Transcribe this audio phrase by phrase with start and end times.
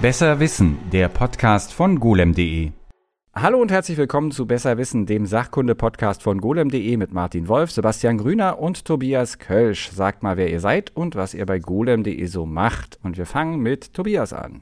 [0.00, 2.70] Besser Wissen, der Podcast von golem.de.
[3.34, 8.16] Hallo und herzlich willkommen zu Besser Wissen, dem Sachkunde-Podcast von golem.de mit Martin Wolf, Sebastian
[8.16, 9.90] Grüner und Tobias Kölsch.
[9.90, 13.00] Sagt mal, wer ihr seid und was ihr bei golem.de so macht.
[13.02, 14.60] Und wir fangen mit Tobias an.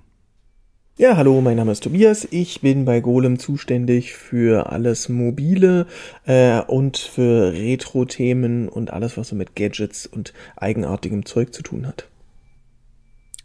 [0.96, 2.26] Ja, hallo, mein Name ist Tobias.
[2.30, 5.86] Ich bin bei Golem zuständig für alles Mobile
[6.24, 11.86] äh, und für Retro-Themen und alles, was so mit Gadgets und eigenartigem Zeug zu tun
[11.86, 12.08] hat.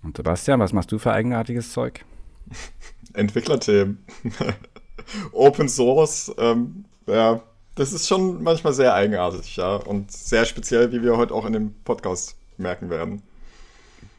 [0.03, 2.05] Und Sebastian, was machst du für eigenartiges Zeug?
[3.13, 4.03] Entwicklerthemen.
[5.31, 7.41] Open Source, ähm, ja,
[7.75, 11.53] das ist schon manchmal sehr eigenartig, ja, und sehr speziell, wie wir heute auch in
[11.53, 13.21] dem Podcast merken werden.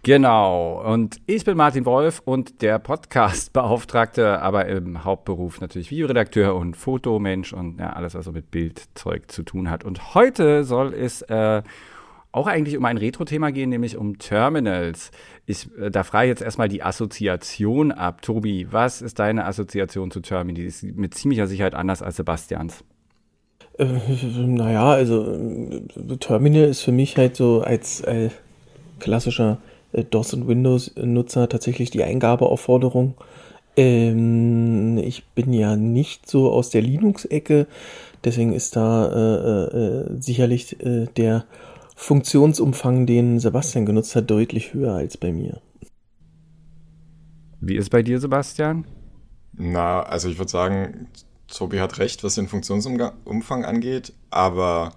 [0.05, 0.83] Genau.
[0.84, 7.53] Und ich bin Martin Wolf und der Podcast-Beauftragte, aber im Hauptberuf natürlich Videoredakteur und Fotomensch
[7.53, 9.84] und ja, alles, was so mit Bildzeug zu tun hat.
[9.84, 11.62] Und heute soll es äh,
[12.32, 15.10] auch eigentlich um ein Retro-Thema gehen, nämlich um Terminals.
[15.46, 18.22] Ich, äh, da frage ich jetzt erstmal die Assoziation ab.
[18.22, 20.80] Tobi, was ist deine Assoziation zu Terminals?
[20.80, 22.84] Die ist mit ziemlicher Sicherheit anders als Sebastians.
[23.78, 23.86] Äh,
[24.47, 28.30] naja, also äh, Terminal ist für mich halt so als äh,
[28.98, 29.58] klassischer
[29.92, 33.14] äh, DOS- und Windows-Nutzer tatsächlich die Eingabeaufforderung.
[33.77, 37.67] Ähm, ich bin ja nicht so aus der Linux-Ecke,
[38.24, 41.44] deswegen ist da äh, äh, sicherlich der
[42.03, 45.61] Funktionsumfang, den Sebastian genutzt hat, deutlich höher als bei mir.
[47.61, 48.86] Wie ist bei dir, Sebastian?
[49.53, 51.06] Na, also ich würde sagen,
[51.47, 54.95] Tobi hat recht, was den Funktionsumfang angeht, aber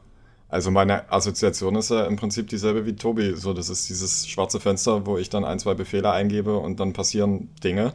[0.50, 3.36] also meine Assoziation ist ja im Prinzip dieselbe wie Tobi.
[3.36, 6.94] So, das ist dieses schwarze Fenster, wo ich dann ein, zwei Befehle eingebe und dann
[6.94, 7.94] passieren Dinge.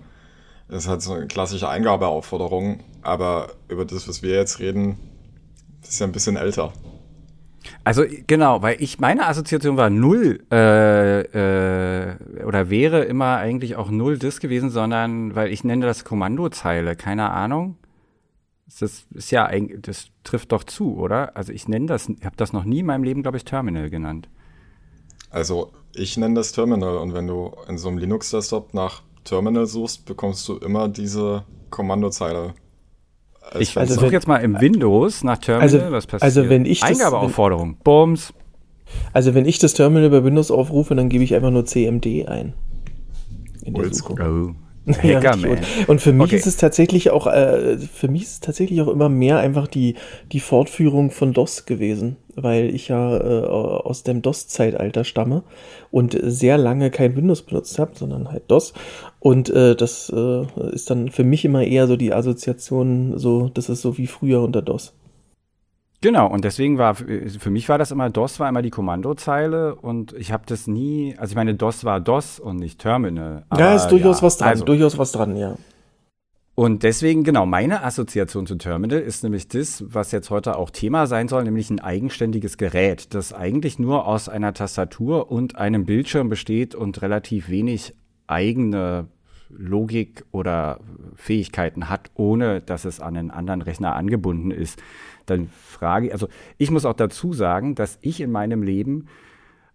[0.68, 4.98] Das ist halt so eine klassische Eingabeaufforderung, aber über das, was wir jetzt reden,
[5.80, 6.72] das ist ja ein bisschen älter.
[7.84, 13.90] Also genau, weil ich meine Assoziation war null äh, äh, oder wäre immer eigentlich auch
[13.90, 17.76] null das gewesen, sondern weil ich nenne das Kommandozeile, keine Ahnung.
[18.66, 19.50] Das ist ja
[19.80, 21.36] das trifft doch zu, oder?
[21.36, 23.90] Also ich nenne das, ich habe das noch nie in meinem Leben, glaube ich, Terminal
[23.90, 24.28] genannt.
[25.30, 30.06] Also ich nenne das Terminal und wenn du in so einem Linux-Desktop nach Terminal suchst,
[30.06, 32.54] bekommst du immer diese Kommandozeile
[33.58, 36.22] ich also suche jetzt mal im Windows nach Terminal, also, was passiert.
[36.22, 38.32] Also wenn ich Eingabeaufforderung, Bums.
[39.12, 42.54] Also wenn ich das Terminal bei Windows aufrufe, dann gebe ich einfach nur CMD ein.
[43.64, 44.14] In der Suche.
[44.18, 44.54] Oh.
[44.86, 46.36] Hacker, ja, und, und für mich okay.
[46.36, 49.94] ist es tatsächlich auch, äh, für mich ist es tatsächlich auch immer mehr einfach die,
[50.32, 55.42] die Fortführung von DOS gewesen, weil ich ja äh, aus dem DOS-Zeitalter stamme
[55.90, 58.72] und sehr lange kein Windows benutzt habe, sondern halt DOS.
[59.20, 63.68] Und äh, das äh, ist dann für mich immer eher so die Assoziation, so, das
[63.68, 64.94] ist so wie früher unter DOS.
[66.02, 70.14] Genau, und deswegen war, für mich war das immer, DOS war immer die Kommandozeile und
[70.14, 73.44] ich habe das nie, also ich meine, DOS war DOS und nicht Terminal.
[73.56, 75.56] ja, ist durchaus ja, was dran, also, durchaus was dran, ja.
[76.54, 81.06] Und deswegen, genau, meine Assoziation zu Terminal ist nämlich das, was jetzt heute auch Thema
[81.06, 86.30] sein soll, nämlich ein eigenständiges Gerät, das eigentlich nur aus einer Tastatur und einem Bildschirm
[86.30, 87.94] besteht und relativ wenig
[88.30, 89.08] eigene
[89.48, 90.78] Logik oder
[91.16, 94.80] Fähigkeiten hat, ohne dass es an einen anderen Rechner angebunden ist
[95.30, 99.06] dann frage ich, also ich muss auch dazu sagen, dass ich in meinem Leben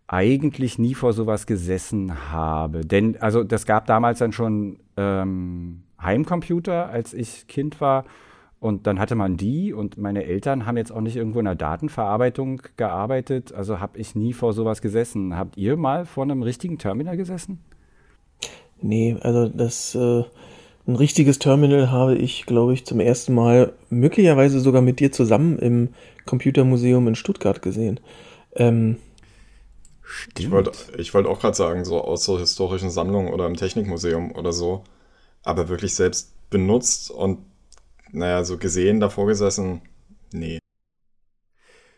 [0.07, 2.81] eigentlich nie vor sowas gesessen habe.
[2.81, 8.05] Denn, also das gab damals dann schon ähm, Heimcomputer, als ich Kind war.
[8.59, 11.55] Und dann hatte man die und meine Eltern haben jetzt auch nicht irgendwo in der
[11.55, 13.53] Datenverarbeitung gearbeitet.
[13.53, 15.35] Also habe ich nie vor sowas gesessen.
[15.35, 17.59] Habt ihr mal vor einem richtigen Terminal gesessen?
[18.85, 20.23] Nee, also das äh,
[20.87, 25.57] ein richtiges Terminal habe ich, glaube ich, zum ersten Mal möglicherweise sogar mit dir zusammen
[25.57, 25.89] im
[26.25, 27.99] Computermuseum in Stuttgart gesehen.
[28.55, 28.97] Ähm,
[30.37, 34.35] ich wollte ich wollt auch gerade sagen, so aus so historischen Sammlungen oder im Technikmuseum
[34.35, 34.83] oder so,
[35.41, 37.39] aber wirklich selbst benutzt und,
[38.11, 39.81] naja, so gesehen, davor gesessen,
[40.31, 40.59] nee.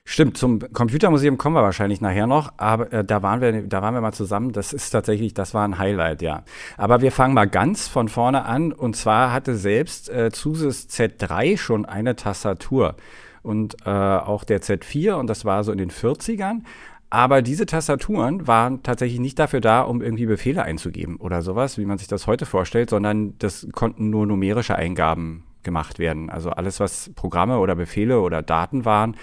[0.10, 3.94] Stimmt, zum Computermuseum kommen wir wahrscheinlich nachher noch, aber äh, da waren wir, da waren
[3.94, 4.54] wir mal zusammen.
[4.54, 6.44] Das ist tatsächlich, das war ein Highlight, ja.
[6.78, 8.72] Aber wir fangen mal ganz von vorne an.
[8.72, 12.96] Und zwar hatte selbst äh, Zusys Z3 schon eine Tastatur
[13.44, 16.62] und äh, auch der Z4 und das war so in den 40ern.
[17.10, 21.86] Aber diese Tastaturen waren tatsächlich nicht dafür da, um irgendwie Befehle einzugeben oder sowas, wie
[21.86, 26.30] man sich das heute vorstellt, sondern das konnten nur numerische Eingaben gemacht werden.
[26.30, 29.18] Also alles, was Programme oder Befehle oder Daten waren,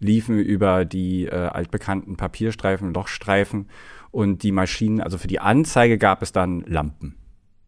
[0.00, 3.68] liefen über die äh, altbekannten Papierstreifen, Lochstreifen
[4.10, 7.16] und die Maschinen, also für die Anzeige gab es dann Lampen.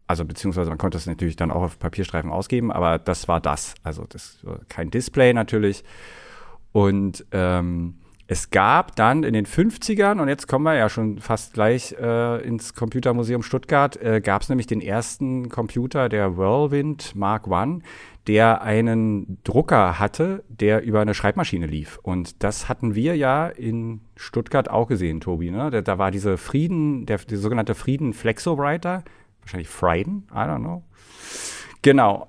[0.07, 3.75] Also beziehungsweise man konnte es natürlich dann auch auf Papierstreifen ausgeben, aber das war das.
[3.83, 5.83] Also das kein Display natürlich.
[6.73, 8.01] Und ähm,
[8.31, 12.41] Es gab dann in den 50ern, und jetzt kommen wir ja schon fast gleich äh,
[12.47, 17.81] ins Computermuseum Stuttgart, äh, gab es nämlich den ersten Computer, der Whirlwind Mark I,
[18.27, 21.99] der einen Drucker hatte, der über eine Schreibmaschine lief.
[22.03, 25.49] Und das hatten wir ja in Stuttgart auch gesehen, Tobi.
[25.51, 25.71] Ne?
[25.71, 29.03] Da, da war diese Frieden, der, der sogenannte Frieden Flexowriter,
[29.41, 30.83] wahrscheinlich Frieden, I don't know.
[31.81, 32.27] Genau,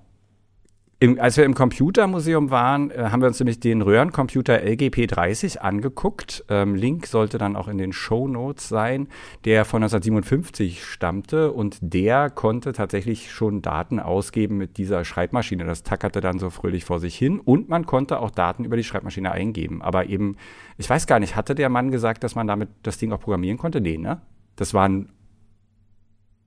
[1.02, 6.44] im, als wir im Computermuseum waren, äh, haben wir uns nämlich den Röhrencomputer LGP30 angeguckt.
[6.49, 9.08] Ähm, Link sollte dann auch in den Show Notes sein,
[9.44, 15.64] der von 1957 stammte und der konnte tatsächlich schon Daten ausgeben mit dieser Schreibmaschine.
[15.64, 18.84] Das tackerte dann so fröhlich vor sich hin und man konnte auch Daten über die
[18.84, 19.82] Schreibmaschine eingeben.
[19.82, 20.37] Aber eben,
[20.78, 23.58] ich weiß gar nicht, hatte der Mann gesagt, dass man damit das Ding auch programmieren
[23.58, 23.81] konnte?
[23.81, 24.22] Nee, ne?
[24.55, 25.08] Das war ein.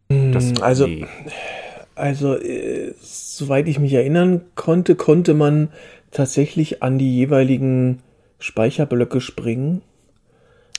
[0.08, 0.88] Das, hm, also.
[0.88, 1.06] Nee
[1.96, 5.70] also, äh, soweit ich mich erinnern konnte, konnte man
[6.12, 8.00] tatsächlich an die jeweiligen
[8.40, 9.82] Speicherblöcke springen.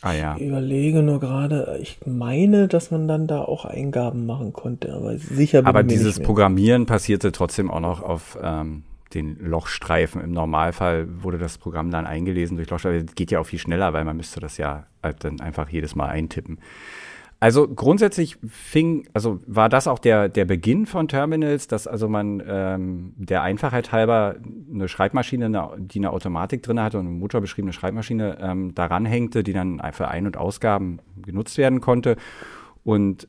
[0.03, 0.37] Ah ja.
[0.37, 5.17] Ich überlege nur gerade, ich meine, dass man dann da auch Eingaben machen konnte, aber
[5.19, 8.85] sicher bin aber ich mir dieses Programmieren passierte trotzdem auch noch auf ähm,
[9.15, 10.21] den Lochstreifen.
[10.21, 13.07] Im Normalfall wurde das Programm dann eingelesen durch Lochstreifen.
[13.07, 15.95] Das geht ja auch viel schneller, weil man müsste das ja halt dann einfach jedes
[15.95, 16.59] Mal eintippen.
[17.39, 22.43] Also grundsätzlich fing, also war das auch der, der Beginn von Terminals, dass also man
[22.47, 24.37] ähm, der Einfachheit halber
[24.73, 29.43] eine Schreibmaschine, eine, die eine Automatik drin hatte und eine motorbeschriebene Schreibmaschine ähm, daran hängte,
[29.43, 32.17] die dann für Ein- und Ausgaben genutzt werden konnte.
[32.85, 33.29] Und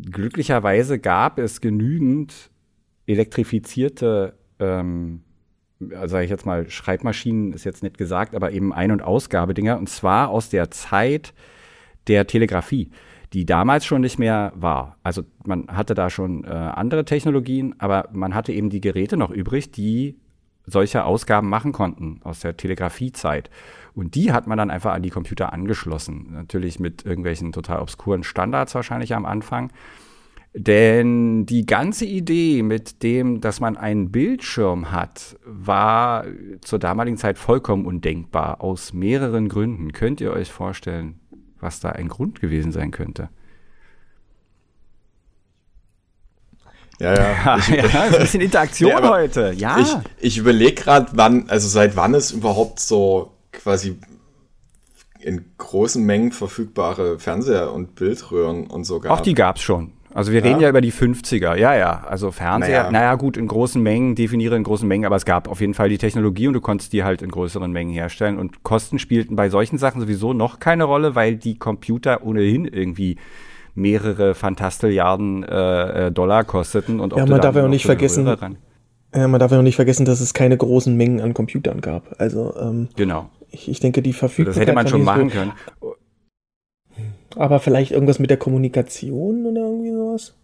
[0.00, 2.50] glücklicherweise gab es genügend
[3.06, 5.24] elektrifizierte, ähm,
[5.78, 9.90] sage ich jetzt mal, Schreibmaschinen ist jetzt nicht gesagt, aber eben Ein- und Ausgabedinger, und
[9.90, 11.34] zwar aus der Zeit
[12.06, 12.90] der Telegrafie
[13.32, 14.96] die damals schon nicht mehr war.
[15.02, 19.30] Also man hatte da schon äh, andere Technologien, aber man hatte eben die Geräte noch
[19.30, 20.16] übrig, die
[20.66, 23.50] solche Ausgaben machen konnten aus der Telegrafiezeit.
[23.94, 26.28] Und die hat man dann einfach an die Computer angeschlossen.
[26.32, 29.72] Natürlich mit irgendwelchen total obskuren Standards wahrscheinlich am Anfang.
[30.54, 36.26] Denn die ganze Idee mit dem, dass man einen Bildschirm hat, war
[36.60, 38.60] zur damaligen Zeit vollkommen undenkbar.
[38.60, 39.92] Aus mehreren Gründen.
[39.92, 41.21] Könnt ihr euch vorstellen,
[41.62, 43.28] was da ein Grund gewesen sein könnte.
[46.98, 47.56] Ja, ja.
[47.58, 49.52] Ich, ja, ein bisschen Interaktion nee, heute.
[49.56, 49.78] Ja.
[49.78, 53.98] Ich, ich überlege gerade, wann, also seit wann es überhaupt so quasi
[55.20, 59.12] in großen Mengen verfügbare Fernseher und Bildröhren und so gab.
[59.12, 59.92] Auch die gab es schon.
[60.14, 60.46] Also wir ja?
[60.46, 62.04] reden ja über die 50er, ja, ja.
[62.06, 62.90] Also Fernseher, naja.
[62.90, 63.14] naja.
[63.14, 65.98] gut, in großen Mengen, definiere in großen Mengen, aber es gab auf jeden Fall die
[65.98, 68.38] Technologie und du konntest die halt in größeren Mengen herstellen.
[68.38, 73.16] Und Kosten spielten bei solchen Sachen sowieso noch keine Rolle, weil die Computer ohnehin irgendwie
[73.74, 77.00] mehrere Fantastilliarden äh, äh Dollar kosteten.
[77.00, 78.26] Und ja, man darf ja auch nicht vergessen,
[79.14, 82.14] ja, man darf ja auch nicht vergessen, dass es keine großen Mengen an Computern gab.
[82.18, 83.28] Also ähm, genau.
[83.50, 84.56] Ich, ich denke, die Verfügbarkeit.
[84.56, 85.52] Das hätte man schon machen können.
[87.36, 90.34] Aber vielleicht irgendwas mit der Kommunikation oder irgendwie sowas?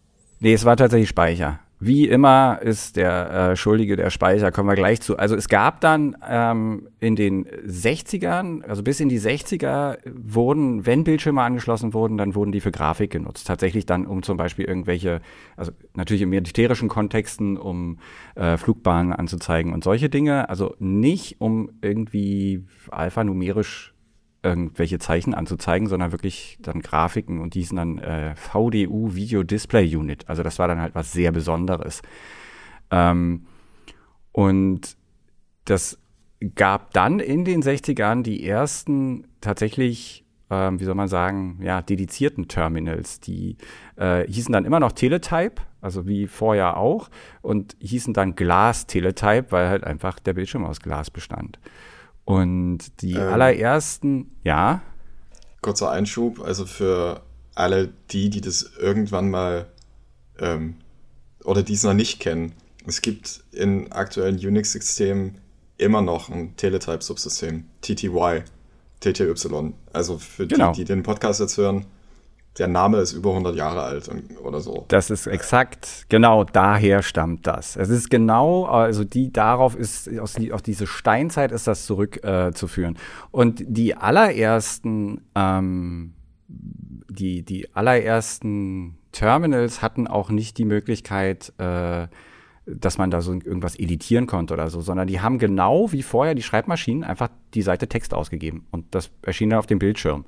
[0.40, 1.60] Nee, es war tatsächlich Speicher.
[1.80, 5.16] Wie immer ist der äh, Schuldige der Speicher, kommen wir gleich zu.
[5.16, 11.04] Also es gab dann ähm, in den 60ern, also bis in die 60er wurden, wenn
[11.04, 13.46] Bildschirme angeschlossen wurden, dann wurden die für Grafik genutzt.
[13.46, 15.20] Tatsächlich dann, um zum Beispiel irgendwelche,
[15.56, 18.00] also natürlich in militärischen Kontexten, um
[18.34, 20.48] äh, Flugbahnen anzuzeigen und solche Dinge.
[20.48, 23.94] Also nicht, um irgendwie alphanumerisch
[24.42, 29.96] irgendwelche Zeichen anzuzeigen, sondern wirklich dann Grafiken und die sind dann äh, VDU Video Display
[29.96, 30.28] Unit.
[30.28, 32.02] Also das war dann halt was sehr Besonderes.
[32.90, 33.46] Ähm,
[34.32, 34.96] und
[35.64, 35.98] das
[36.54, 42.46] gab dann in den 60ern die ersten tatsächlich, ähm, wie soll man sagen, ja, dedizierten
[42.46, 43.18] Terminals.
[43.20, 43.56] Die
[43.96, 47.10] äh, hießen dann immer noch Teletype, also wie vorher auch,
[47.42, 51.58] und hießen dann Glas Teletype, weil halt einfach der Bildschirm aus Glas bestand.
[52.28, 54.82] Und die ähm, allerersten, ja.
[55.62, 57.22] Kurzer Einschub, also für
[57.54, 59.66] alle die, die das irgendwann mal
[60.38, 60.74] ähm,
[61.42, 62.52] oder die es noch nicht kennen.
[62.86, 65.38] Es gibt in aktuellen Unix-Systemen
[65.78, 68.42] immer noch ein Teletype-Subsystem, TTY,
[69.00, 69.72] TTY.
[69.94, 70.72] Also für genau.
[70.72, 71.86] die, die den Podcast jetzt hören,
[72.58, 74.10] der Name ist über 100 Jahre alt
[74.42, 74.84] oder so.
[74.88, 77.76] Das ist exakt, genau daher stammt das.
[77.76, 82.96] Es ist genau, also die darauf ist, aus die, auf diese Steinzeit ist das zurückzuführen.
[82.96, 82.98] Äh,
[83.30, 86.14] Und die allerersten, ähm,
[86.48, 92.08] die, die allerersten Terminals hatten auch nicht die Möglichkeit, äh,
[92.66, 96.34] dass man da so irgendwas editieren konnte oder so, sondern die haben genau wie vorher
[96.34, 100.24] die Schreibmaschinen einfach die Seite Text ausgegeben und das erschien dann auf dem Bildschirm.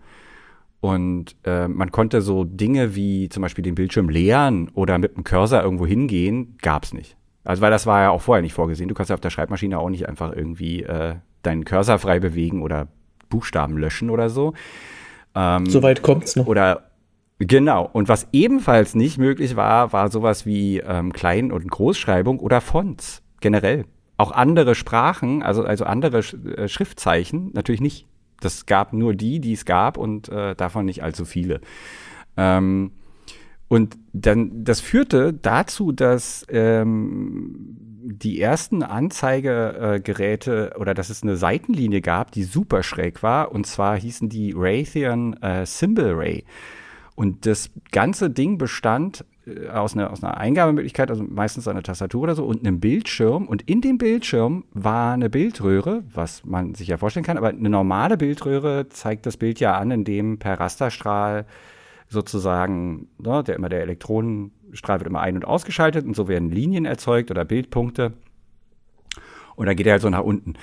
[0.80, 5.24] Und äh, man konnte so Dinge wie zum Beispiel den Bildschirm leeren oder mit dem
[5.24, 7.16] Cursor irgendwo hingehen, gab's nicht.
[7.44, 8.88] Also weil das war ja auch vorher nicht vorgesehen.
[8.88, 12.62] Du kannst ja auf der Schreibmaschine auch nicht einfach irgendwie äh, deinen Cursor frei bewegen
[12.62, 12.88] oder
[13.28, 14.54] Buchstaben löschen oder so.
[15.34, 16.46] Ähm, Soweit kommt's noch.
[16.46, 16.90] Oder
[17.40, 17.88] Genau.
[17.90, 23.22] Und was ebenfalls nicht möglich war, war sowas wie ähm, Klein- und Großschreibung oder Fonts
[23.40, 23.86] generell.
[24.18, 28.06] Auch andere Sprachen, also, also andere Sch äh, Schriftzeichen, natürlich nicht.
[28.40, 31.60] Das gab nur die, die es gab und äh, davon nicht allzu viele.
[32.36, 32.92] Ähm,
[33.68, 42.00] und dann, das führte dazu, dass ähm, die ersten Anzeigegeräte oder dass es eine Seitenlinie
[42.00, 43.52] gab, die super schräg war.
[43.52, 46.44] Und zwar hießen die Raytheon äh, Symbol Ray.
[47.14, 49.24] Und das ganze Ding bestand
[49.72, 53.46] aus einer, aus einer Eingabemöglichkeit, also meistens einer Tastatur oder so, und einem Bildschirm.
[53.46, 57.70] Und in dem Bildschirm war eine Bildröhre, was man sich ja vorstellen kann, aber eine
[57.70, 61.46] normale Bildröhre zeigt das Bild ja an, indem per Rasterstrahl
[62.08, 66.84] sozusagen, ne, der immer der Elektronenstrahl wird immer ein- und ausgeschaltet und so werden Linien
[66.84, 68.12] erzeugt oder Bildpunkte.
[69.56, 70.54] Und dann geht er halt so nach unten.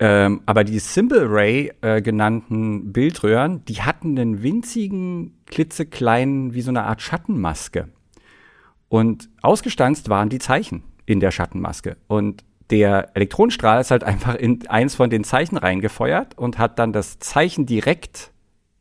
[0.00, 6.70] Ähm, aber die Symbol Ray äh, genannten Bildröhren, die hatten einen winzigen, klitzekleinen, wie so
[6.70, 7.88] eine Art Schattenmaske.
[8.88, 11.96] Und ausgestanzt waren die Zeichen in der Schattenmaske.
[12.06, 16.92] Und der Elektronenstrahl ist halt einfach in eins von den Zeichen reingefeuert und hat dann
[16.92, 18.32] das Zeichen direkt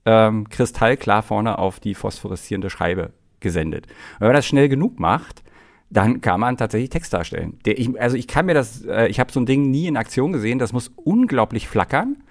[0.05, 3.88] ähm, kristallklar vorne auf die phosphoreszierende Scheibe gesendet.
[3.88, 5.43] Und wenn man das schnell genug macht,
[5.89, 7.60] dann kann man tatsächlich Text darstellen.
[7.65, 9.95] Der, ich, also ich kann mir das, äh, ich habe so ein Ding nie in
[9.95, 12.24] Aktion gesehen, das muss unglaublich flackern,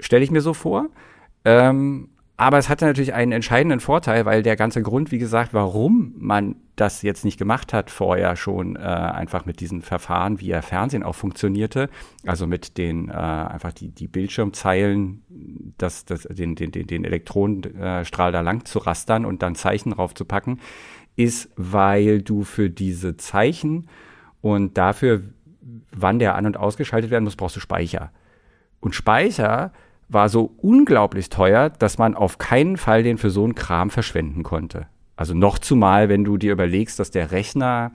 [0.00, 0.86] stelle ich mir so vor.
[1.44, 6.14] Ähm, aber es hatte natürlich einen entscheidenden Vorteil, weil der ganze Grund, wie gesagt, warum
[6.18, 10.60] man das jetzt nicht gemacht hat vorher schon, äh, einfach mit diesen Verfahren, wie ja
[10.60, 11.88] Fernsehen auch funktionierte,
[12.26, 15.22] also mit den äh, einfach die, die Bildschirmzeilen,
[15.78, 20.60] das, das, den, den, den, Elektronenstrahl da lang zu rastern und dann Zeichen draufzupacken,
[21.14, 23.88] ist, weil du für diese Zeichen
[24.40, 25.22] und dafür,
[25.92, 28.10] wann der an- und ausgeschaltet werden muss, brauchst du Speicher.
[28.80, 29.72] Und Speicher
[30.14, 34.42] war so unglaublich teuer, dass man auf keinen Fall den für so einen Kram verschwenden
[34.42, 34.86] konnte.
[35.16, 37.92] Also noch zumal, wenn du dir überlegst, dass der Rechner,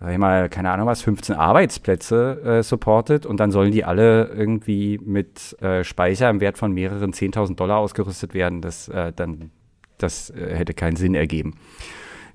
[0.00, 4.26] sag ich mal, keine Ahnung was, 15 Arbeitsplätze äh, supportet und dann sollen die alle
[4.28, 8.60] irgendwie mit äh, Speicher im Wert von mehreren 10.000 Dollar ausgerüstet werden.
[8.60, 9.50] Das, äh, dann,
[9.98, 11.54] das äh, hätte keinen Sinn ergeben.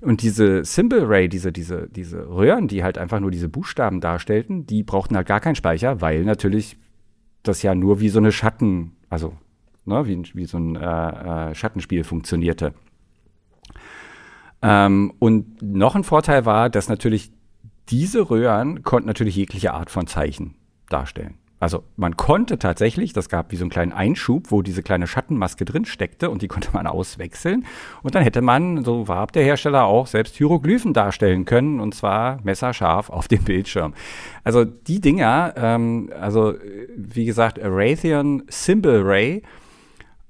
[0.00, 4.66] Und diese Symbol Ray, diese, diese, diese Röhren, die halt einfach nur diese Buchstaben darstellten,
[4.66, 6.76] die brauchten halt gar keinen Speicher, weil natürlich
[7.42, 9.34] das ja nur wie so eine Schatten, also
[9.84, 12.74] ne, wie, wie so ein äh, äh, Schattenspiel funktionierte.
[14.62, 17.32] Ähm, und noch ein Vorteil war, dass natürlich
[17.88, 20.54] diese Röhren konnten natürlich jegliche Art von Zeichen
[20.88, 21.34] darstellen.
[21.64, 25.64] Also man konnte tatsächlich, das gab wie so einen kleinen Einschub, wo diese kleine Schattenmaske
[25.64, 27.64] drin steckte und die konnte man auswechseln.
[28.02, 32.38] Und dann hätte man, so warb der Hersteller auch, selbst Hieroglyphen darstellen können und zwar
[32.44, 33.94] messerscharf auf dem Bildschirm.
[34.44, 36.52] Also die Dinger, ähm, also
[36.98, 39.42] wie gesagt, Raytheon Symbol Ray,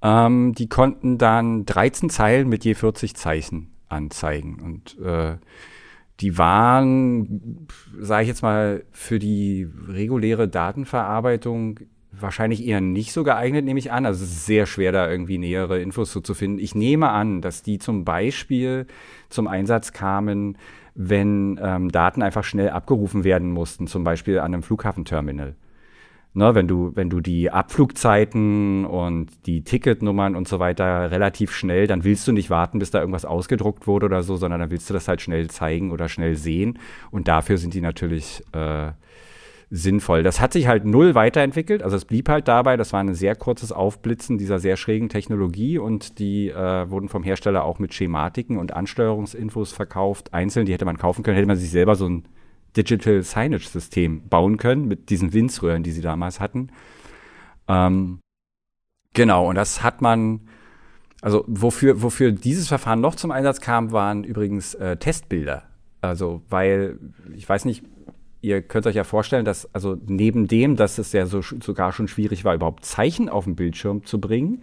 [0.02, 4.60] ähm, die konnten dann 13 Zeilen mit je 40 Zeichen anzeigen.
[4.62, 5.38] Und äh,
[6.20, 7.66] die waren,
[7.98, 11.80] sage ich jetzt mal, für die reguläre Datenverarbeitung
[12.12, 14.06] wahrscheinlich eher nicht so geeignet, nehme ich an.
[14.06, 16.58] Also es ist sehr schwer, da irgendwie nähere Infos so zu finden.
[16.58, 18.86] Ich nehme an, dass die zum Beispiel
[19.28, 20.56] zum Einsatz kamen,
[20.94, 25.56] wenn ähm, Daten einfach schnell abgerufen werden mussten, zum Beispiel an einem Flughafenterminal.
[26.36, 31.86] Ne, wenn du, wenn du die Abflugzeiten und die Ticketnummern und so weiter relativ schnell,
[31.86, 34.90] dann willst du nicht warten, bis da irgendwas ausgedruckt wurde oder so, sondern dann willst
[34.90, 36.80] du das halt schnell zeigen oder schnell sehen.
[37.12, 38.90] Und dafür sind die natürlich äh,
[39.70, 40.24] sinnvoll.
[40.24, 41.84] Das hat sich halt null weiterentwickelt.
[41.84, 45.78] Also es blieb halt dabei, das war ein sehr kurzes Aufblitzen dieser sehr schrägen Technologie
[45.78, 50.34] und die äh, wurden vom Hersteller auch mit Schematiken und Ansteuerungsinfos verkauft.
[50.34, 52.24] Einzeln, die hätte man kaufen können, hätte man sich selber so ein
[52.76, 56.70] Digital Signage System bauen können mit diesen Winzröhren, die sie damals hatten.
[57.68, 58.20] Ähm,
[59.12, 60.40] genau, und das hat man,
[61.22, 65.64] also wofür, wofür dieses Verfahren noch zum Einsatz kam, waren übrigens äh, Testbilder.
[66.00, 66.98] Also, weil,
[67.34, 67.82] ich weiß nicht,
[68.42, 72.08] ihr könnt euch ja vorstellen, dass, also neben dem, dass es ja so, sogar schon
[72.08, 74.62] schwierig war, überhaupt Zeichen auf den Bildschirm zu bringen,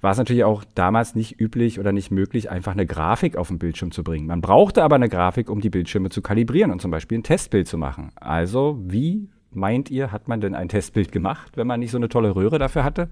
[0.00, 3.58] war es natürlich auch damals nicht üblich oder nicht möglich, einfach eine Grafik auf den
[3.58, 4.26] Bildschirm zu bringen.
[4.26, 7.68] Man brauchte aber eine Grafik, um die Bildschirme zu kalibrieren und zum Beispiel ein Testbild
[7.68, 8.10] zu machen.
[8.16, 12.08] Also, wie meint ihr, hat man denn ein Testbild gemacht, wenn man nicht so eine
[12.08, 13.08] tolle Röhre dafür hatte?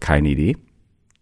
[0.00, 0.56] Keine Idee.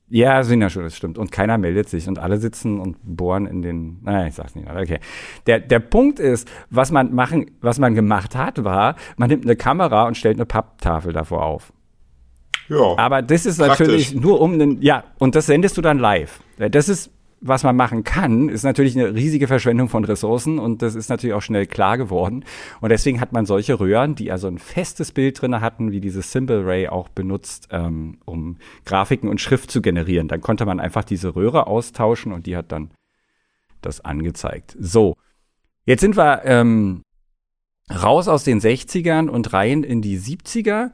[0.08, 1.18] Ja, sind ja schon, das stimmt.
[1.18, 3.98] Und keiner meldet sich und alle sitzen und bohren in den.
[4.02, 4.70] Naja, ich sag's nicht.
[4.70, 5.00] Okay.
[5.48, 9.56] Der, der Punkt ist, was man machen, was man gemacht hat, war, man nimmt eine
[9.56, 11.72] Kamera und stellt eine Papptafel davor auf.
[12.68, 12.98] Ja.
[12.98, 13.78] Aber das ist praktisch.
[13.78, 16.40] natürlich nur um einen, ja, und das sendest du dann live.
[16.58, 20.94] Das ist was man machen kann, ist natürlich eine riesige Verschwendung von Ressourcen und das
[20.94, 22.44] ist natürlich auch schnell klar geworden.
[22.80, 26.32] Und deswegen hat man solche Röhren, die also ein festes Bild drin hatten, wie dieses
[26.32, 30.28] Symbol Ray auch benutzt, ähm, um Grafiken und Schrift zu generieren.
[30.28, 32.90] Dann konnte man einfach diese Röhre austauschen und die hat dann
[33.82, 34.74] das angezeigt.
[34.80, 35.14] So,
[35.84, 37.02] jetzt sind wir ähm,
[37.90, 40.90] raus aus den 60ern und rein in die 70er.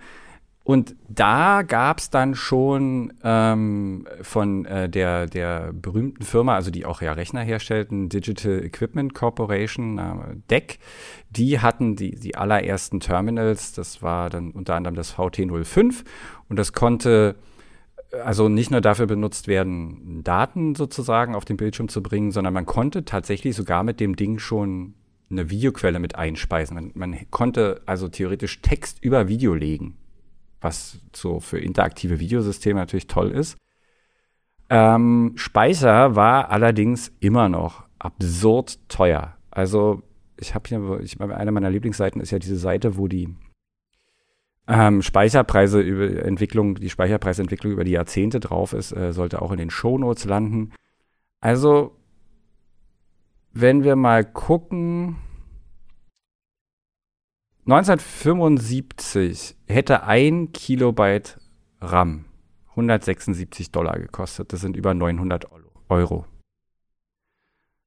[0.64, 6.86] Und da gab es dann schon ähm, von äh, der, der berühmten Firma, also die
[6.86, 10.78] auch ja Rechner herstellten, Digital Equipment Corporation, äh, DEC,
[11.30, 16.04] die hatten die, die allerersten Terminals, das war dann unter anderem das VT05
[16.48, 17.34] und das konnte
[18.24, 22.66] also nicht nur dafür benutzt werden, Daten sozusagen auf den Bildschirm zu bringen, sondern man
[22.66, 24.94] konnte tatsächlich sogar mit dem Ding schon
[25.30, 26.74] eine Videoquelle mit einspeisen.
[26.74, 29.96] Man, man konnte also theoretisch Text über Video legen
[30.62, 33.56] was so für interaktive Videosysteme natürlich toll ist.
[34.70, 39.36] Ähm, Speicher war allerdings immer noch absurd teuer.
[39.50, 40.02] Also
[40.38, 43.28] ich habe hier, ich, eine meiner Lieblingsseiten ist ja diese Seite, wo die
[44.68, 49.58] ähm, Speicherpreise über Entwicklung, die Speicherpreisentwicklung über die Jahrzehnte drauf ist, äh, sollte auch in
[49.58, 50.72] den Shownotes landen.
[51.40, 51.96] Also,
[53.52, 55.16] wenn wir mal gucken,
[57.64, 61.38] 1975 hätte ein Kilobyte
[61.80, 62.24] RAM
[62.70, 64.52] 176 Dollar gekostet.
[64.52, 65.46] Das sind über 900
[65.88, 66.26] Euro.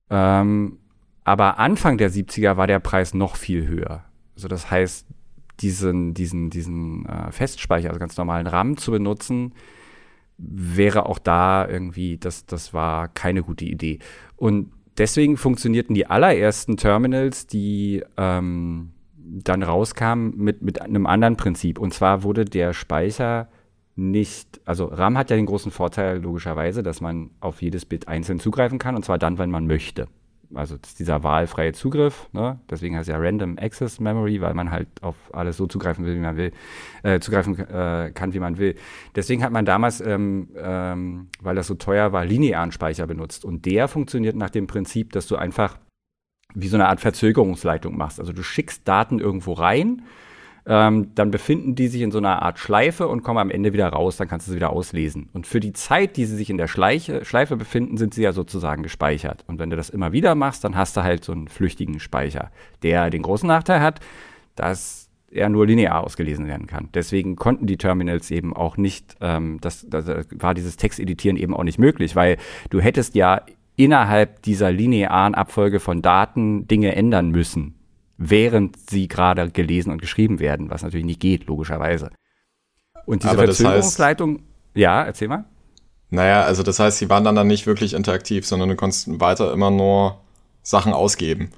[0.09, 0.79] Ähm,
[1.23, 4.05] aber Anfang der 70er war der Preis noch viel höher.
[4.35, 5.07] Also das heißt,
[5.59, 9.53] diesen, diesen, diesen äh, Festspeicher, also ganz normalen RAM zu benutzen,
[10.37, 13.99] wäre auch da irgendwie, das, das war keine gute Idee.
[14.35, 18.91] Und deswegen funktionierten die allerersten Terminals, die ähm,
[19.27, 21.79] dann rauskam mit, mit einem anderen Prinzip.
[21.79, 23.47] Und zwar wurde der Speicher
[23.95, 28.39] nicht, also RAM hat ja den großen Vorteil logischerweise, dass man auf jedes Bit einzeln
[28.39, 30.07] zugreifen kann und zwar dann, wenn man möchte.
[30.53, 32.59] Also das ist dieser wahlfreie Zugriff, ne?
[32.69, 36.15] deswegen heißt es ja Random Access Memory, weil man halt auf alles so zugreifen will,
[36.15, 36.51] wie man will,
[37.03, 38.75] äh, zugreifen äh, kann, wie man will.
[39.15, 43.43] Deswegen hat man damals, ähm, ähm, weil das so teuer war, linearen Speicher benutzt.
[43.43, 45.77] Und der funktioniert nach dem Prinzip, dass du einfach
[46.53, 48.19] wie so eine Art Verzögerungsleitung machst.
[48.19, 50.03] Also du schickst Daten irgendwo rein,
[50.67, 53.87] ähm, dann befinden die sich in so einer Art Schleife und kommen am Ende wieder
[53.87, 55.29] raus, dann kannst du sie wieder auslesen.
[55.33, 58.33] Und für die Zeit, die sie sich in der Schleiche, Schleife befinden, sind sie ja
[58.33, 59.43] sozusagen gespeichert.
[59.47, 62.51] Und wenn du das immer wieder machst, dann hast du halt so einen flüchtigen Speicher,
[62.81, 63.99] der den großen Nachteil hat,
[64.55, 66.89] dass er nur linear ausgelesen werden kann.
[66.93, 71.63] Deswegen konnten die Terminals eben auch nicht, ähm, das, das war dieses Texteditieren eben auch
[71.63, 72.37] nicht möglich, weil
[72.69, 73.41] du hättest ja
[73.75, 77.75] innerhalb dieser linearen Abfolge von Daten Dinge ändern müssen,
[78.17, 82.09] während sie gerade gelesen und geschrieben werden, was natürlich nicht geht, logischerweise.
[83.05, 84.43] Und diese Aber Verzögerungsleitung, heißt,
[84.75, 85.45] ja, erzähl mal.
[86.09, 89.51] Naja, also das heißt, sie waren dann, dann nicht wirklich interaktiv, sondern du konntest weiter
[89.51, 90.21] immer nur
[90.61, 91.51] Sachen ausgeben.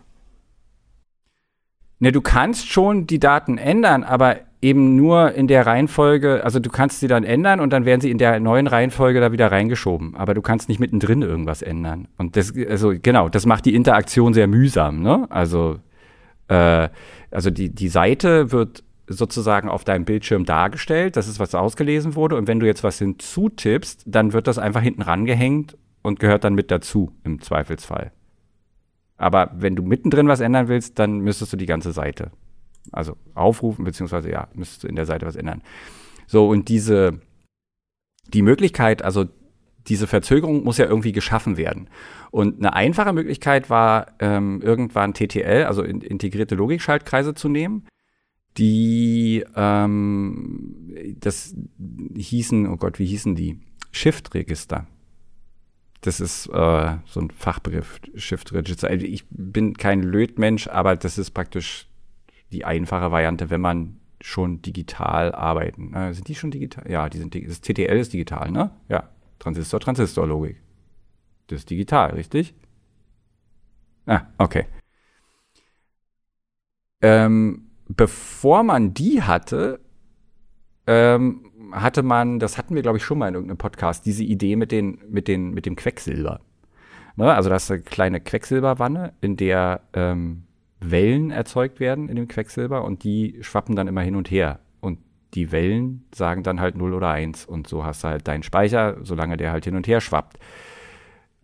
[1.99, 6.69] Ne, du kannst schon die Daten ändern, aber eben nur in der Reihenfolge, also du
[6.69, 10.15] kannst sie dann ändern und dann werden sie in der neuen Reihenfolge da wieder reingeschoben.
[10.15, 12.07] Aber du kannst nicht mittendrin irgendwas ändern.
[12.17, 15.27] Und das, also genau, das macht die Interaktion sehr mühsam, ne?
[15.29, 15.79] Also,
[16.47, 16.89] äh,
[17.29, 22.35] also die, die Seite wird sozusagen auf deinem Bildschirm dargestellt, das ist, was ausgelesen wurde.
[22.35, 26.55] Und wenn du jetzt was hinzutippst, dann wird das einfach hinten rangehängt und gehört dann
[26.55, 28.11] mit dazu, im Zweifelsfall.
[29.17, 32.31] Aber wenn du mittendrin was ändern willst, dann müsstest du die ganze Seite
[32.91, 35.61] also aufrufen, beziehungsweise ja, müsstest du in der Seite was ändern.
[36.27, 37.21] So, und diese,
[38.33, 39.25] die Möglichkeit, also
[39.87, 41.89] diese Verzögerung muss ja irgendwie geschaffen werden.
[42.31, 47.85] Und eine einfache Möglichkeit war, ähm, irgendwann TTL, also in, integrierte Logikschaltkreise zu nehmen.
[48.57, 51.55] Die, ähm, das
[52.15, 53.59] hießen, oh Gott, wie hießen die?
[53.91, 54.87] Shift-Register.
[56.01, 58.91] Das ist äh, so ein Fachbegriff, Shift-Register.
[58.91, 61.87] Ich bin kein Lötmensch, aber das ist praktisch
[62.51, 65.93] die einfache Variante, wenn man schon digital arbeiten.
[65.93, 66.89] Äh, sind die schon digital?
[66.89, 68.71] Ja, die sind das TTL ist digital, ne?
[68.89, 69.09] Ja.
[69.39, 70.61] Transistor, Transistor-Logik.
[71.47, 72.55] Das ist digital, richtig?
[74.05, 74.65] Ah, okay.
[77.01, 79.79] Ähm, bevor man die hatte,
[80.87, 84.55] ähm, hatte man, das hatten wir, glaube ich, schon mal in irgendeinem Podcast, diese Idee
[84.55, 86.39] mit, den, mit, den, mit dem Quecksilber.
[87.15, 87.33] Ne?
[87.33, 90.46] Also das ist eine kleine Quecksilberwanne, in der ähm,
[90.79, 94.59] Wellen erzeugt werden in dem Quecksilber und die schwappen dann immer hin und her.
[94.79, 94.99] Und
[95.33, 98.97] die Wellen sagen dann halt 0 oder 1 und so hast du halt deinen Speicher,
[99.01, 100.37] solange der halt hin und her schwappt.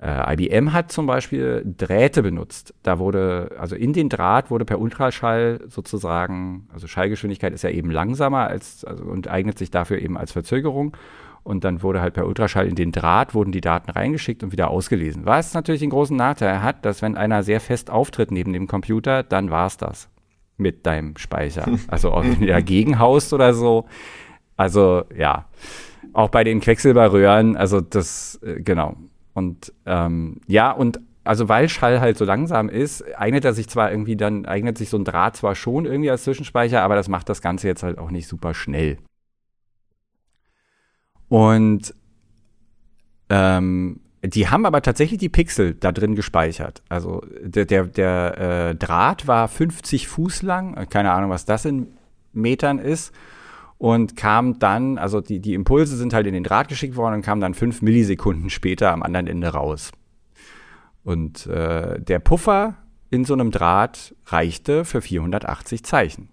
[0.04, 2.74] Äh, IBM hat zum Beispiel Drähte benutzt.
[2.84, 7.90] Da wurde, also in den Draht wurde per Ultraschall sozusagen, also Schallgeschwindigkeit ist ja eben
[7.90, 10.98] langsamer als, also, und eignet sich dafür eben als Verzögerung.
[11.44, 14.70] Und dann wurde halt per Ultraschall in den Draht, wurden die Daten reingeschickt und wieder
[14.70, 15.26] ausgelesen.
[15.26, 19.24] Was natürlich den großen Nachteil hat, dass wenn einer sehr fest auftritt neben dem Computer,
[19.24, 20.10] dann war es das
[20.58, 21.68] mit deinem Speicher.
[21.88, 23.86] Also auch wenn du dagegen haust oder so.
[24.56, 25.46] Also ja,
[26.14, 28.96] auch bei den Quecksilberröhren, also das, äh, genau.
[29.34, 33.92] Und ähm, ja, und also weil Schall halt so langsam ist, eignet er sich zwar
[33.92, 37.30] irgendwie dann, eignet sich so ein Draht zwar schon irgendwie als Zwischenspeicher, aber das macht
[37.30, 38.98] das Ganze jetzt halt auch nicht super schnell.
[41.34, 41.96] Und
[43.30, 46.84] ähm, die haben aber tatsächlich die Pixel da drin gespeichert.
[46.90, 48.38] Also der, der, der
[48.70, 51.88] äh, Draht war 50 Fuß lang, keine Ahnung, was das in
[52.34, 53.16] Metern ist.
[53.80, 57.22] Und kam dann, also die, die Impulse sind halt in den Draht geschickt worden und
[57.24, 59.92] kamen dann fünf Millisekunden später am anderen Ende raus.
[61.04, 62.76] Und äh, der Puffer
[63.10, 66.30] in so einem Draht reichte für 480 Zeichen.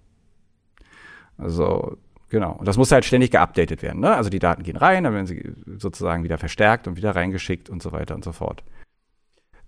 [1.38, 1.96] Also
[2.30, 2.52] genau.
[2.52, 4.00] Und das muss halt ständig geupdatet werden.
[4.00, 4.14] Ne?
[4.14, 7.82] Also die Daten gehen rein, dann werden sie sozusagen wieder verstärkt und wieder reingeschickt und
[7.82, 8.64] so weiter und so fort.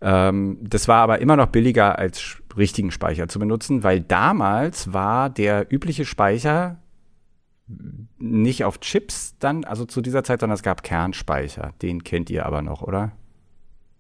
[0.01, 5.31] Ähm, das war aber immer noch billiger als richtigen Speicher zu benutzen, weil damals war
[5.31, 6.79] der übliche Speicher
[8.19, 11.73] nicht auf Chips dann, also zu dieser Zeit, sondern es gab Kernspeicher.
[11.81, 13.13] Den kennt ihr aber noch, oder?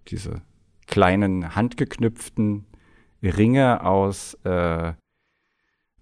[0.09, 0.43] Diese
[0.87, 2.67] kleinen handgeknüpften
[3.23, 4.93] Ringe aus äh,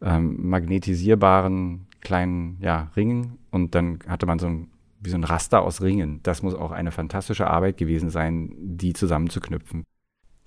[0.03, 5.63] ähm, magnetisierbaren kleinen ja, Ringen und dann hatte man so ein, wie so ein Raster
[5.63, 6.21] aus Ringen.
[6.23, 9.85] Das muss auch eine fantastische Arbeit gewesen sein, die zusammenzuknüpfen.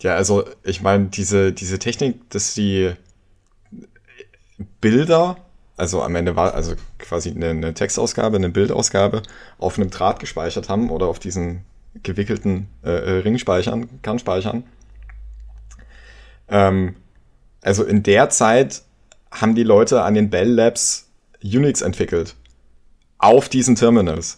[0.01, 2.93] Ja, also ich meine, diese, diese Technik, dass die
[4.81, 5.37] Bilder,
[5.77, 9.23] also am Ende war also quasi eine, eine Textausgabe, eine Bildausgabe
[9.59, 11.63] auf einem Draht gespeichert haben oder auf diesen
[12.01, 14.63] gewickelten äh, äh, Ringspeichern, Kernspeichern.
[16.49, 16.95] Ähm,
[17.61, 18.83] also in der Zeit
[19.31, 21.09] haben die Leute an den Bell Labs
[21.43, 22.35] Unix entwickelt.
[23.17, 24.37] Auf diesen Terminals.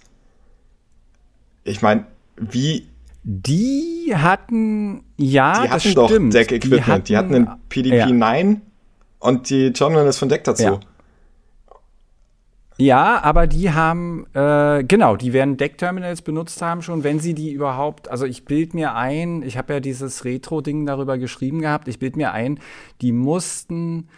[1.63, 2.05] Ich meine,
[2.37, 2.87] wie.
[3.27, 6.69] Die hatten, ja, die hatten doch Deck-Equipment.
[6.69, 8.61] Die, hatten, die hatten einen PDP-9 ja.
[9.17, 10.63] und die Terminals von Deck dazu.
[10.63, 10.79] Ja.
[12.77, 17.53] Ja, aber die haben, äh, genau, die werden Deck-Terminals benutzt haben schon, wenn sie die
[17.53, 21.99] überhaupt, also ich bild mir ein, ich habe ja dieses Retro-Ding darüber geschrieben gehabt, ich
[21.99, 22.59] bild mir ein,
[23.01, 24.09] die mussten,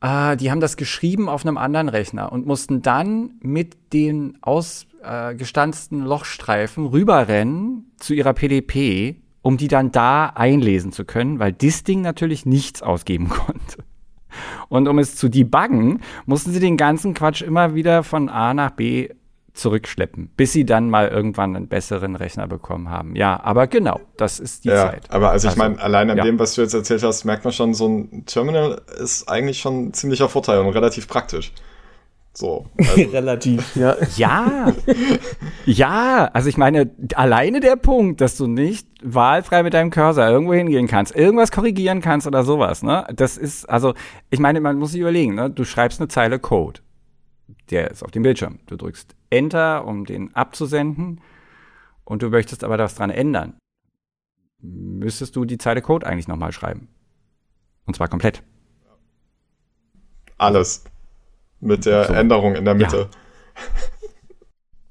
[0.00, 6.02] äh, die haben das geschrieben auf einem anderen Rechner und mussten dann mit den ausgestanzten
[6.02, 11.84] äh, Lochstreifen rüberrennen zu ihrer PDP, um die dann da einlesen zu können, weil das
[11.84, 13.84] Ding natürlich nichts ausgeben konnte.
[14.68, 18.70] Und um es zu debuggen, mussten sie den ganzen Quatsch immer wieder von A nach
[18.70, 19.08] B
[19.54, 23.16] zurückschleppen, bis sie dann mal irgendwann einen besseren Rechner bekommen haben.
[23.16, 25.10] Ja, aber genau, das ist die ja, Zeit.
[25.10, 26.24] Aber also ich also, meine, allein an ja.
[26.24, 29.88] dem, was du jetzt erzählt hast, merkt man schon, so ein Terminal ist eigentlich schon
[29.88, 31.52] ein ziemlicher Vorteil und relativ praktisch.
[32.38, 32.66] So.
[32.78, 33.02] Also.
[33.12, 33.96] Relativ, ja.
[34.16, 34.72] Ja.
[35.66, 40.54] ja, also ich meine, alleine der Punkt, dass du nicht wahlfrei mit deinem Cursor irgendwo
[40.54, 43.04] hingehen kannst, irgendwas korrigieren kannst oder sowas, ne?
[43.12, 43.94] Das ist, also,
[44.30, 45.50] ich meine, man muss sich überlegen, ne?
[45.50, 46.80] Du schreibst eine Zeile Code.
[47.70, 48.60] Der ist auf dem Bildschirm.
[48.66, 51.20] Du drückst Enter, um den abzusenden.
[52.04, 53.58] Und du möchtest aber das dran ändern.
[54.60, 56.88] Müsstest du die Zeile Code eigentlich nochmal schreiben.
[57.86, 58.42] Und zwar komplett.
[60.36, 60.84] Alles
[61.60, 62.12] mit der so.
[62.12, 63.08] Änderung in der Mitte.
[63.56, 64.02] Ja.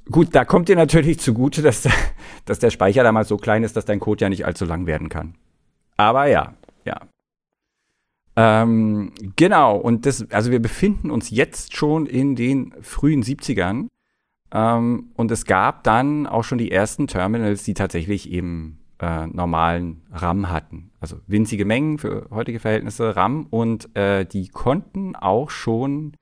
[0.12, 1.92] Gut, da kommt dir natürlich zugute, dass der,
[2.46, 5.10] dass der Speicher damals so klein ist, dass dein Code ja nicht allzu lang werden
[5.10, 5.36] kann.
[5.98, 6.54] Aber ja,
[6.86, 7.02] ja.
[8.40, 13.88] Ähm, genau, und das, also wir befinden uns jetzt schon in den frühen 70ern.
[14.52, 20.04] Ähm, und es gab dann auch schon die ersten Terminals, die tatsächlich eben äh, normalen
[20.12, 20.92] RAM hatten.
[21.00, 26.14] Also winzige Mengen für heutige Verhältnisse RAM und äh, die konnten auch schon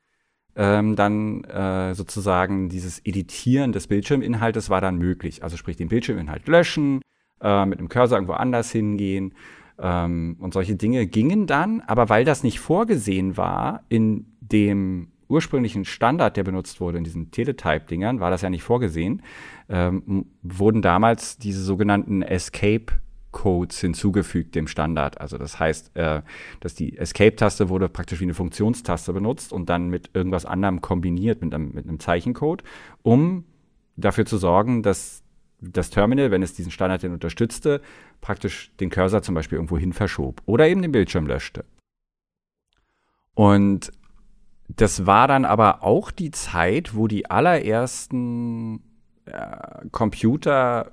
[0.55, 5.43] ähm, dann äh, sozusagen dieses Editieren des Bildschirminhaltes war dann möglich.
[5.43, 7.01] Also sprich den Bildschirminhalt löschen,
[7.41, 9.33] äh, mit einem Cursor irgendwo anders hingehen
[9.79, 15.85] ähm, und solche Dinge gingen dann, aber weil das nicht vorgesehen war in dem ursprünglichen
[15.85, 19.23] Standard, der benutzt wurde, in diesen Teletype-Dingern, war das ja nicht vorgesehen,
[19.69, 22.93] ähm, wurden damals diese sogenannten Escape
[23.35, 25.19] Codes hinzugefügt dem Standard.
[25.19, 26.21] Also das heißt, äh,
[26.61, 31.41] dass die Escape-Taste wurde praktisch wie eine Funktionstaste benutzt und dann mit irgendwas anderem kombiniert,
[31.41, 32.63] mit einem, mit einem Zeichencode,
[33.03, 33.43] um
[33.97, 35.24] dafür zu sorgen, dass
[35.71, 37.81] das Terminal, wenn es diesen Standard denn unterstützte,
[38.21, 41.65] praktisch den Cursor zum Beispiel irgendwo hin verschob oder eben den Bildschirm löschte.
[43.33, 43.91] Und
[44.67, 48.81] das war dann aber auch die Zeit, wo die allerersten
[49.25, 50.91] äh, Computer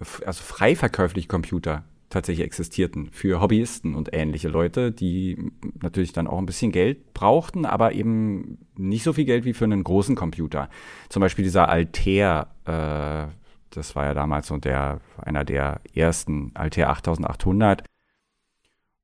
[0.00, 6.38] also frei verkäufliche Computer tatsächlich existierten für Hobbyisten und ähnliche Leute, die natürlich dann auch
[6.38, 10.68] ein bisschen Geld brauchten, aber eben nicht so viel Geld wie für einen großen Computer.
[11.08, 13.32] Zum Beispiel dieser Altair, äh,
[13.70, 17.84] das war ja damals so der, einer der ersten Altair 8800.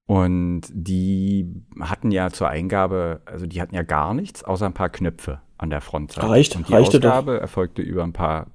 [0.07, 4.89] Und die hatten ja zur Eingabe, also die hatten ja gar nichts, außer ein paar
[4.89, 6.29] Knöpfe an der Frontseite.
[6.29, 7.41] Reicht, und die reichte Ausgabe doch.
[7.41, 8.47] erfolgte über ein paar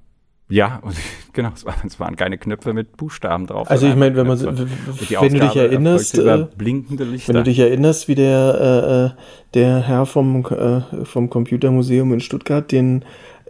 [0.52, 0.94] ja, und
[1.32, 3.70] genau, es waren, keine Knöpfe mit Buchstaben drauf.
[3.70, 7.28] Also ich meine, wenn man, wenn du dich erinnerst, äh, blinkende Lichter.
[7.28, 9.10] wenn du dich erinnerst, wie der äh, äh,
[9.54, 13.02] der Herr vom äh, vom Computermuseum in Stuttgart den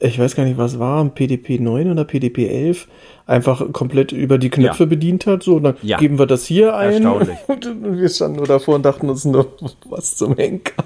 [0.05, 2.89] ich weiß gar nicht, was war, ein PDP 9 oder PDP 11
[3.25, 4.89] einfach komplett über die Knöpfe Ja.
[4.89, 5.97] bedient hat, so, dann Ja.
[5.99, 6.93] geben wir das hier ein.
[7.05, 7.39] Erstaunlich.
[7.47, 9.47] Und wir standen nur davor und dachten uns nur,
[9.89, 10.83] was zum Henker.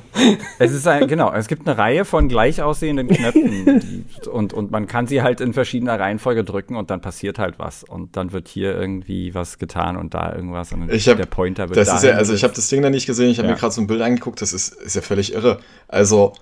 [0.59, 3.81] Es ist ein, genau, es gibt eine Reihe von gleich aussehenden Knöpfen
[4.24, 7.59] die, und, und man kann sie halt in verschiedener Reihenfolge drücken und dann passiert halt
[7.59, 11.16] was und dann wird hier irgendwie was getan und da irgendwas und dann Ich hab-
[11.16, 13.38] der Pointer wird Das ist ja, also ich habe das Ding da nicht gesehen, ich
[13.38, 13.55] habe Ja.
[13.55, 15.59] mir gerade so ein Bild angeguckt, das ist, ist ja völlig irre.
[15.88, 16.35] Also,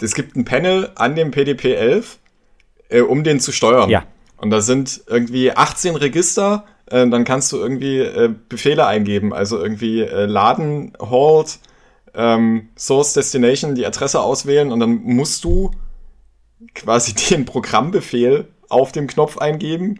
[0.00, 2.04] es gibt ein Panel an dem PDP-11,
[2.88, 3.88] äh, um den zu steuern.
[3.90, 4.04] Ja.
[4.38, 9.58] Und da sind irgendwie 18 Register, äh, dann kannst du irgendwie äh, Befehle eingeben, also
[9.58, 11.58] irgendwie äh, Laden, Halt,
[12.14, 15.70] ähm, Source, Destination, die Adresse auswählen und dann musst du
[16.74, 19.98] quasi den Programmbefehl auf dem Knopf eingeben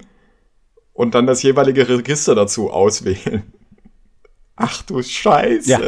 [0.93, 3.43] und dann das jeweilige Register dazu auswählen.
[4.57, 5.71] Ach du Scheiße.
[5.71, 5.81] Ja.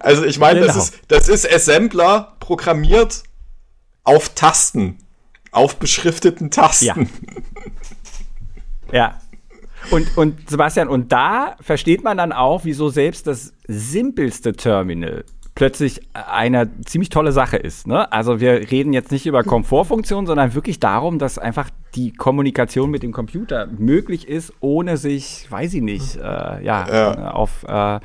[0.00, 0.84] Also ich meine, das Genau.
[0.84, 3.22] ist, das ist Assembler programmiert
[4.02, 4.98] auf Tasten.
[5.52, 6.86] Auf beschrifteten Tasten.
[6.86, 6.96] Ja.
[8.92, 9.20] Ja.
[9.90, 15.24] Und, und Sebastian, und da versteht man dann auch, wieso selbst das simpelste Terminal
[15.54, 17.86] plötzlich eine ziemlich tolle Sache ist.
[17.86, 18.10] Ne?
[18.10, 23.02] Also wir reden jetzt nicht über Komfortfunktionen, sondern wirklich darum, dass einfach die Kommunikation mit
[23.02, 27.30] dem Computer möglich ist, ohne sich, weiß ich nicht, äh, ja, Ja.
[27.32, 28.00] auf äh,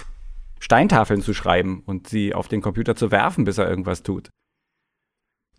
[0.59, 4.29] Steintafeln zu schreiben und sie auf den Computer zu werfen, bis er irgendwas tut.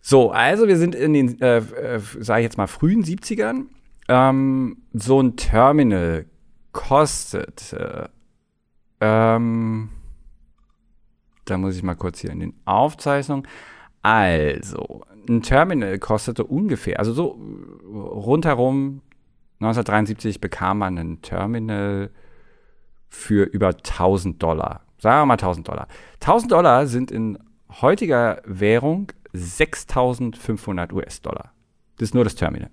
[0.00, 3.66] So, also wir sind in den, äh, äh, sage ich jetzt mal, frühen 70ern.
[4.08, 6.26] Ähm, so ein Terminal
[6.72, 8.08] kostet, äh,
[9.00, 9.90] ähm,
[11.44, 13.46] da muss ich mal kurz hier in den Aufzeichnungen.
[14.02, 19.02] Also, ein Terminal kostete ungefähr, also so äh, rundherum
[19.60, 22.10] 1973 bekam man ein Terminal
[23.08, 24.87] für über 1000 Dollar.
[24.98, 25.88] Sagen wir mal 1000 Dollar.
[26.20, 27.38] 1000 Dollar sind in
[27.80, 31.52] heutiger Währung 6500 US-Dollar.
[31.96, 32.70] Das ist nur das Terminal.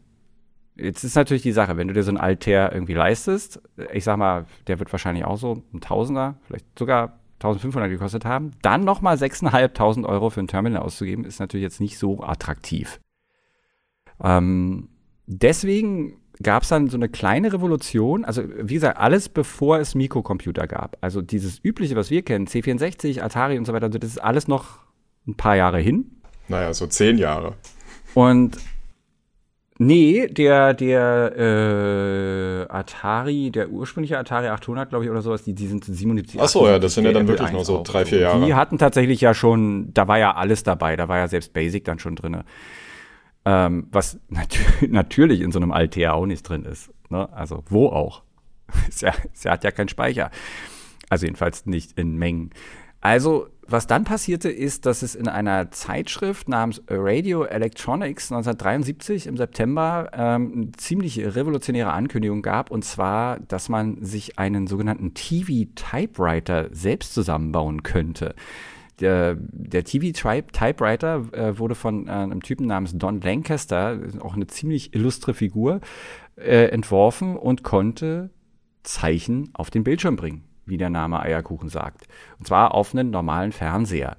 [0.76, 3.62] Jetzt ist natürlich die Sache, wenn du dir so ein Altair irgendwie leistest,
[3.94, 8.52] ich sag mal, der wird wahrscheinlich auch so ein Tausender, vielleicht sogar 1500 gekostet haben,
[8.62, 13.00] dann nochmal 6.500 Euro für ein Terminal auszugeben, ist natürlich jetzt nicht so attraktiv.
[14.22, 14.90] Ähm,
[15.28, 20.68] deswegen gab es dann so eine kleine Revolution, also wie gesagt, alles bevor es Mikrocomputer
[20.68, 20.98] gab.
[21.02, 24.48] Also dieses übliche, was wir kennen, C64, Atari und so weiter, also das ist alles
[24.48, 24.80] noch
[25.28, 26.12] ein paar Jahre hin.
[26.48, 27.54] Naja, so zehn Jahre.
[28.14, 28.58] Und
[29.78, 31.34] nee, der, der
[32.70, 36.40] äh, Atari, der ursprüngliche Atari 800, glaube ich, oder sowas, die, die sind 77.
[36.40, 38.46] Ach so, ja, das 78, sind ja dann wirklich nur so drei, vier Jahre.
[38.46, 41.84] Die hatten tatsächlich ja schon, da war ja alles dabei, da war ja selbst Basic
[41.86, 42.44] dann schon drin.
[43.46, 44.58] Ähm, was nat
[44.90, 46.92] natürlich in so einem Altair auch nicht drin ist.
[47.10, 47.32] Ne?
[47.32, 48.24] Also wo auch?
[49.00, 50.32] ja, es hat ja keinen Speicher.
[51.10, 52.52] Also jedenfalls nicht in Mengen.
[53.06, 59.38] Also, was dann passierte, ist, dass es in einer Zeitschrift namens Radio Electronics 1973 im
[59.38, 66.70] September ähm, eine ziemlich revolutionäre Ankündigung gab, und zwar, dass man sich einen sogenannten TV-Typewriter
[66.72, 68.34] selbst zusammenbauen könnte.
[69.00, 74.94] Der, der TV-Typewriter äh, wurde von äh, einem Typen namens Don Lancaster, auch eine ziemlich
[74.94, 75.82] illustre Figur,
[76.38, 78.30] äh, entworfen und konnte
[78.84, 82.08] Zeichen auf den Bildschirm bringen, wie der Name Eierkuchen sagt.
[82.40, 84.18] Und zwar auf einen normalen Fernseher.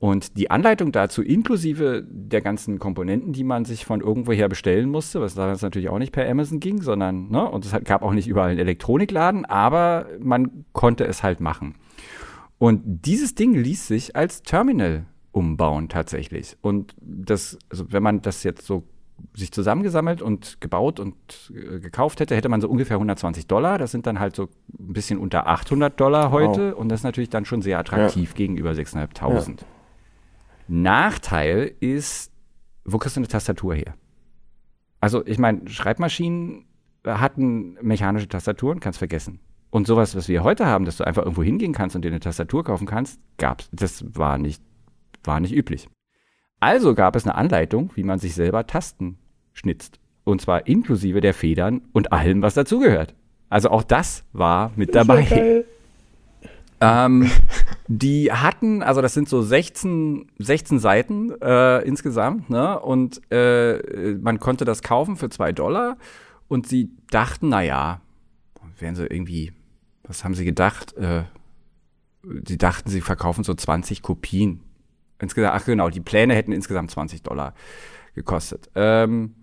[0.00, 5.20] Und die Anleitung dazu, inklusive der ganzen Komponenten, die man sich von irgendwoher bestellen musste,
[5.20, 8.28] was damals natürlich auch nicht per Amazon ging, sondern, ne, und es gab auch nicht
[8.28, 11.74] überall einen Elektronikladen, aber man konnte es halt machen.
[12.58, 16.56] Und dieses Ding ließ sich als Terminal umbauen tatsächlich.
[16.60, 18.84] Und das, also wenn man das jetzt so
[19.34, 21.14] sich zusammengesammelt und gebaut und
[21.50, 23.78] äh, gekauft hätte, hätte man so ungefähr 120 Dollar.
[23.78, 24.44] Das sind dann halt so
[24.78, 26.74] ein bisschen unter 800 Dollar heute.
[26.76, 29.64] Und das ist natürlich dann schon sehr attraktiv gegenüber 6.500.
[30.68, 32.32] Nachteil ist,
[32.84, 33.94] wo kriegst du eine Tastatur her?
[35.00, 36.66] Also ich meine, Schreibmaschinen
[37.04, 39.40] hatten mechanische Tastaturen, kannst vergessen.
[39.70, 42.20] Und sowas, was wir heute haben, dass du einfach irgendwo hingehen kannst und dir eine
[42.20, 43.68] Tastatur kaufen kannst, gab's.
[43.72, 44.62] Das war nicht,
[45.24, 45.88] war nicht üblich.
[46.60, 49.18] Also gab es eine Anleitung, wie man sich selber Tasten
[49.52, 50.00] schnitzt.
[50.24, 53.14] Und zwar inklusive der Federn und allem, was dazugehört.
[53.48, 55.64] Also auch das war mit dabei.
[56.80, 57.28] Ähm,
[57.88, 62.78] die hatten, also das sind so 16, 16 Seiten äh, insgesamt, ne?
[62.78, 65.96] Und äh, man konnte das kaufen für zwei Dollar.
[66.46, 68.00] Und sie dachten, na ja,
[68.78, 69.52] wären sie irgendwie,
[70.08, 70.96] was haben sie gedacht?
[70.96, 71.24] Äh,
[72.46, 74.62] sie dachten, sie verkaufen so 20 Kopien.
[75.20, 77.54] Insgesamt, ach genau, die Pläne hätten insgesamt 20 Dollar
[78.14, 78.70] gekostet.
[78.74, 79.34] Ähm,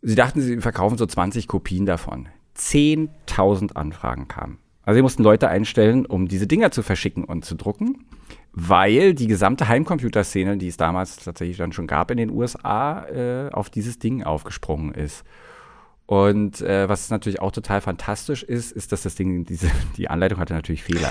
[0.00, 2.28] sie dachten, sie verkaufen so 20 Kopien davon.
[2.56, 4.58] 10.000 Anfragen kamen.
[4.82, 8.04] Also sie mussten Leute einstellen, um diese Dinger zu verschicken und zu drucken,
[8.52, 13.50] weil die gesamte Heimcomputerszene, die es damals tatsächlich dann schon gab in den USA, äh,
[13.50, 15.24] auf dieses Ding aufgesprungen ist.
[16.12, 20.38] Und äh, was natürlich auch total fantastisch ist, ist, dass das Ding, diese, die Anleitung
[20.40, 21.10] hatte natürlich Fehler.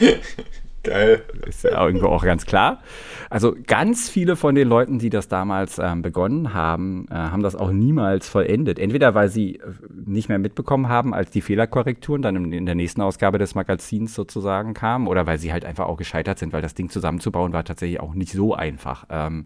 [0.82, 1.22] Geil.
[1.46, 2.80] Ist ja irgendwo auch ganz klar.
[3.28, 7.54] Also ganz viele von den Leuten, die das damals ähm, begonnen haben, äh, haben das
[7.54, 8.78] auch niemals vollendet.
[8.78, 9.60] Entweder weil sie äh,
[10.06, 14.14] nicht mehr mitbekommen haben, als die Fehlerkorrekturen dann in, in der nächsten Ausgabe des Magazins
[14.14, 17.64] sozusagen kamen, oder weil sie halt einfach auch gescheitert sind, weil das Ding zusammenzubauen war
[17.64, 19.04] tatsächlich auch nicht so einfach.
[19.10, 19.44] Ähm,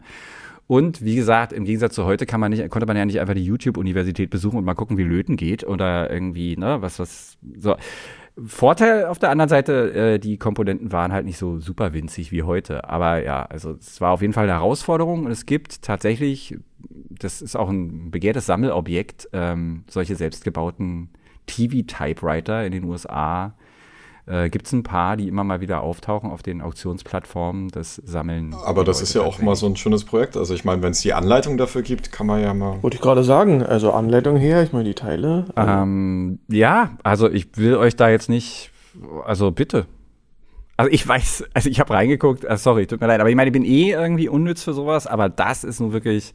[0.71, 3.35] und wie gesagt, im Gegensatz zu heute kann man nicht, konnte man ja nicht einfach
[3.35, 7.75] die YouTube-Universität besuchen und mal gucken, wie Löten geht oder irgendwie, ne, was, was, so.
[8.47, 12.45] Vorteil auf der anderen Seite, äh, die Komponenten waren halt nicht so super winzig wie
[12.45, 12.89] heute.
[12.89, 17.43] Aber ja, also es war auf jeden Fall eine Herausforderung und es gibt tatsächlich, das
[17.43, 21.09] ist auch ein begehrtes Sammelobjekt, ähm, solche selbstgebauten
[21.47, 23.57] TV-Typewriter in den USA.
[24.31, 28.55] Äh, gibt es ein paar, die immer mal wieder auftauchen auf den Auktionsplattformen, das Sammeln.
[28.65, 30.37] Aber das ist ja auch mal so ein schönes Projekt.
[30.37, 32.81] Also ich meine, wenn es die Anleitung dafür gibt, kann man ja mal.
[32.81, 35.47] Wollte ich gerade sagen, also Anleitung her, ich meine die Teile.
[35.57, 38.71] Ähm, ja, also ich will euch da jetzt nicht,
[39.27, 39.87] also bitte.
[40.77, 43.49] Also ich weiß, also ich habe reingeguckt, äh, sorry, tut mir leid, aber ich meine,
[43.49, 46.35] ich bin eh irgendwie unnütz für sowas, aber das ist nun wirklich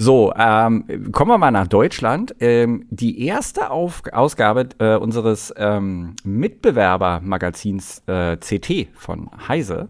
[0.00, 2.36] so, ähm, kommen wir mal nach Deutschland.
[2.38, 9.88] Ähm, die erste Auf Ausgabe äh, unseres ähm, Mitbewerbermagazins äh, CT von Heise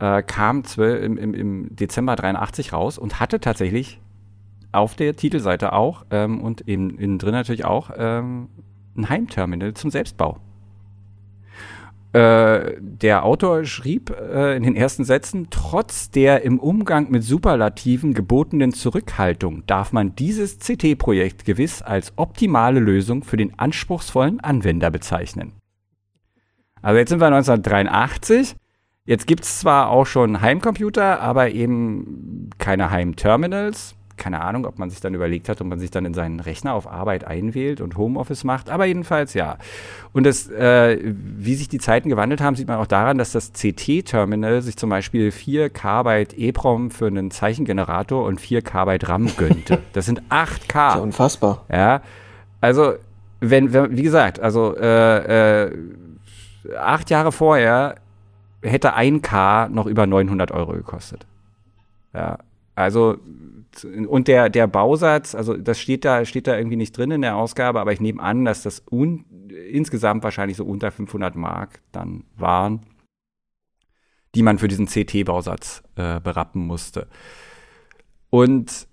[0.00, 4.00] äh, kam im, im, im, Dezember 83 raus und hatte tatsächlich
[4.72, 8.48] auf der Titelseite auch ähm, und innen in drin natürlich auch ähm,
[8.96, 10.38] ein Heimterminal zum Selbstbau.
[12.12, 18.14] Äh, der Autor schrieb äh, in den ersten Sätzen, trotz der im Umgang mit Superlativen
[18.14, 25.52] gebotenen Zurückhaltung darf man dieses CT-Projekt gewiss als optimale Lösung für den anspruchsvollen Anwender bezeichnen.
[26.82, 28.56] Also jetzt sind wir 1983.
[29.04, 34.90] Jetzt gibt es zwar auch schon Heimcomputer, aber eben keine Heimterminals keine Ahnung, ob man
[34.90, 37.96] sich dann überlegt hat, ob man sich dann in seinen Rechner auf Arbeit einwählt und
[37.96, 39.56] Homeoffice macht, aber jedenfalls ja.
[40.12, 43.52] Und das, äh, wie sich die Zeiten gewandelt haben, sieht man auch daran, dass das
[43.52, 49.78] CT-Terminal sich zum Beispiel 4 KB EEPROM für einen Zeichengenerator und 4 KB RAM gönnte.
[49.92, 50.78] Das sind 8 K.
[50.78, 51.64] Das ist ja unfassbar.
[51.72, 52.02] Ja,
[52.60, 52.94] also
[53.40, 55.72] wenn, wenn wie gesagt, also äh, äh,
[56.78, 57.96] acht Jahre vorher
[58.62, 61.26] hätte ein K noch über 900 Euro gekostet.
[62.12, 62.38] Ja,
[62.74, 63.16] also
[63.84, 67.36] und der, der Bausatz, also das steht da, steht da irgendwie nicht drin in der
[67.36, 69.24] Ausgabe, aber ich nehme an, dass das un,
[69.70, 72.86] insgesamt wahrscheinlich so unter 500 Mark dann waren,
[74.34, 77.06] die man für diesen CT-Bausatz äh, berappen musste.
[78.30, 78.88] Und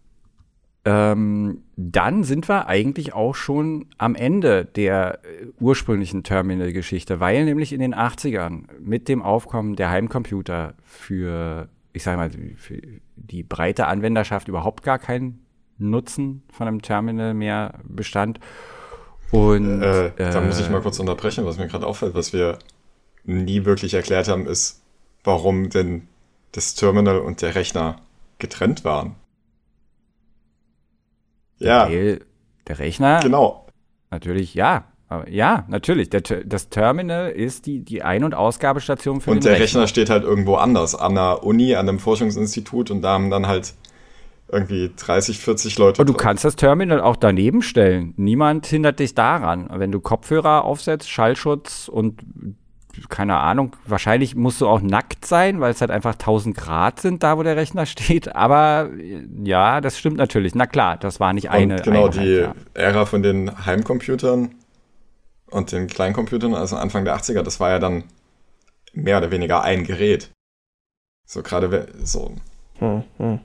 [0.85, 7.73] ähm, dann sind wir eigentlich auch schon am Ende der äh, ursprünglichen Terminal-Geschichte, weil nämlich
[7.73, 12.79] in den 80ern mit dem Aufkommen der Heimcomputer für ich sage mal, für
[13.15, 15.45] die breite Anwenderschaft überhaupt gar keinen
[15.77, 18.39] Nutzen von einem Terminal mehr bestand.
[19.31, 22.59] Und äh, da muss ich mal kurz unterbrechen, was mir gerade auffällt, was wir
[23.25, 24.81] nie wirklich erklärt haben, ist,
[25.23, 26.07] warum denn
[26.53, 27.97] das Terminal und der Rechner
[28.39, 29.15] getrennt waren.
[31.57, 31.87] Ja.
[31.87, 32.19] Der,
[32.67, 33.19] der Rechner?
[33.21, 33.67] Genau.
[34.11, 34.85] Natürlich, ja.
[35.09, 36.09] Aber ja, natürlich.
[36.09, 39.87] Der, das Terminal ist die, die Ein- und Ausgabestation für und den der Rechner.
[39.87, 43.73] Steht halt irgendwo anders, an der Uni, an einem Forschungsinstitut und da haben dann halt
[44.49, 46.01] irgendwie 30, 40 Leute.
[46.01, 48.13] Und du kannst das Terminal auch daneben stellen.
[48.17, 49.69] Niemand hindert dich daran.
[49.73, 52.21] Wenn du Kopfhörer aufsetzt, Schallschutz und
[53.09, 57.21] keine Ahnung, wahrscheinlich musst du auch nackt sein, weil es halt einfach 1000 Grad sind,
[57.21, 58.35] da wo der Rechner steht.
[58.35, 58.89] Aber
[59.43, 60.55] ja, das stimmt natürlich.
[60.55, 61.75] Na klar, das war nicht eine.
[61.75, 62.55] Und genau, Einheit, die ja.
[62.73, 64.51] Ära von den Heimcomputern
[65.49, 68.03] und den Kleincomputern, also Anfang der 80er, das war ja dann
[68.93, 70.31] mehr oder weniger ein Gerät.
[71.25, 72.31] So gerade so.
[72.79, 73.39] Hm, hm.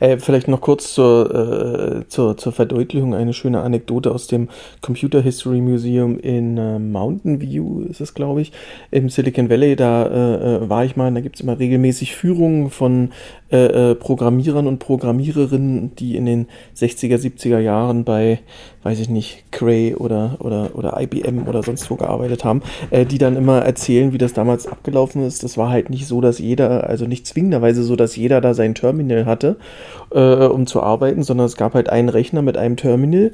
[0.00, 4.48] Äh, vielleicht noch kurz zur, äh, zur, zur Verdeutlichung eine schöne Anekdote aus dem
[4.80, 8.52] Computer History Museum in äh, Mountain View, ist es, glaube ich,
[8.90, 9.76] im Silicon Valley.
[9.76, 13.12] Da äh, äh, war ich mal, da gibt es immer regelmäßig Führungen von
[13.50, 18.40] äh, Programmierern und Programmiererinnen, die in den 60er, 70er Jahren bei
[18.86, 23.18] weiß ich nicht, Cray oder, oder, oder IBM oder sonst wo gearbeitet haben, äh, die
[23.18, 25.42] dann immer erzählen, wie das damals abgelaufen ist.
[25.42, 28.76] Das war halt nicht so, dass jeder, also nicht zwingenderweise so, dass jeder da sein
[28.76, 29.56] Terminal hatte,
[30.12, 33.32] äh, um zu arbeiten, sondern es gab halt einen Rechner mit einem Terminal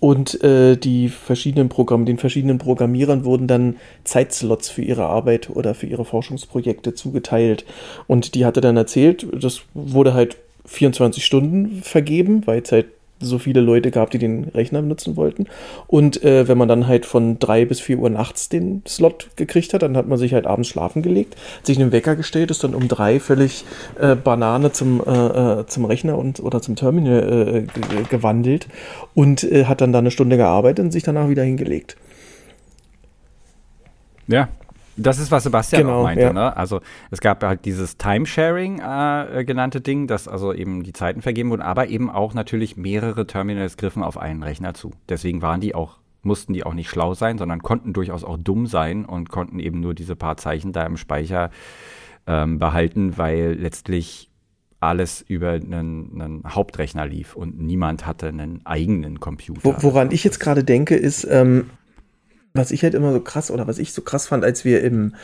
[0.00, 5.76] und äh, die verschiedenen Programme, den verschiedenen Programmierern wurden dann Zeitslots für ihre Arbeit oder
[5.76, 7.64] für ihre Forschungsprojekte zugeteilt.
[8.08, 12.86] Und die hatte dann erzählt, das wurde halt 24 Stunden vergeben, weil es halt
[13.20, 15.46] so viele Leute gab, die den Rechner benutzen wollten.
[15.86, 19.74] Und äh, wenn man dann halt von drei bis vier Uhr nachts den Slot gekriegt
[19.74, 22.74] hat, dann hat man sich halt abends schlafen gelegt, sich einen Wecker gestellt, ist dann
[22.74, 23.64] um drei völlig
[24.00, 28.68] äh, Banane zum, äh, äh zum Rechner und oder zum Terminal äh, gewandelt
[29.14, 31.96] und äh, hat dann da eine Stunde gearbeitet und sich danach wieder hingelegt.
[34.26, 34.48] Ja,
[34.98, 36.24] das ist, was Sebastian genau, auch meinte.
[36.24, 36.32] Ja.
[36.32, 36.56] Ne?
[36.56, 36.80] Also
[37.10, 41.62] es gab halt dieses Timesharing äh, genannte Ding, dass also eben die Zeiten vergeben wurden,
[41.62, 44.92] aber eben auch natürlich mehrere Terminals griffen auf einen Rechner zu.
[45.08, 48.66] Deswegen waren die auch mussten die auch nicht schlau sein, sondern konnten durchaus auch dumm
[48.66, 51.50] sein und konnten eben nur diese paar Zeichen da im Speicher
[52.26, 54.28] ähm, behalten, weil letztlich
[54.80, 59.82] alles über einen, einen, Hauptrechner lief und niemand hatte einen eigenen Computer.
[59.82, 61.70] woran ich jetzt gerade denke, ist, ähm,
[62.54, 65.14] was ich halt immer so krass oder was ich so krass fand, als wir im,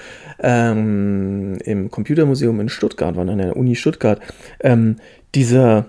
[0.40, 4.20] ähm, im Computermuseum in Stuttgart waren, an der Uni Stuttgart,
[4.60, 4.96] ähm,
[5.34, 5.86] dieser,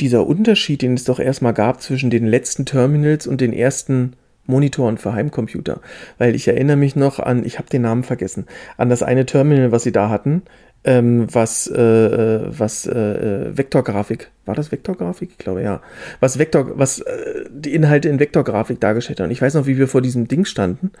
[0.00, 4.14] dieser Unterschied, den es doch erstmal gab zwischen den letzten Terminals und den ersten
[4.46, 5.80] Monitoren für Heimcomputer.
[6.18, 8.46] Weil ich erinnere mich noch an, ich habe den Namen vergessen,
[8.76, 10.42] an das eine Terminal, was sie da hatten,
[10.84, 15.30] ähm, was, äh, äh was äh, äh, Vektorgrafik, war das Vektorgrafik?
[15.32, 15.82] Ich glaube ja.
[16.20, 19.30] Was Vektor, was äh, die Inhalte in Vektorgrafik dargestellt haben.
[19.30, 20.92] Ich weiß noch, wie wir vor diesem Ding standen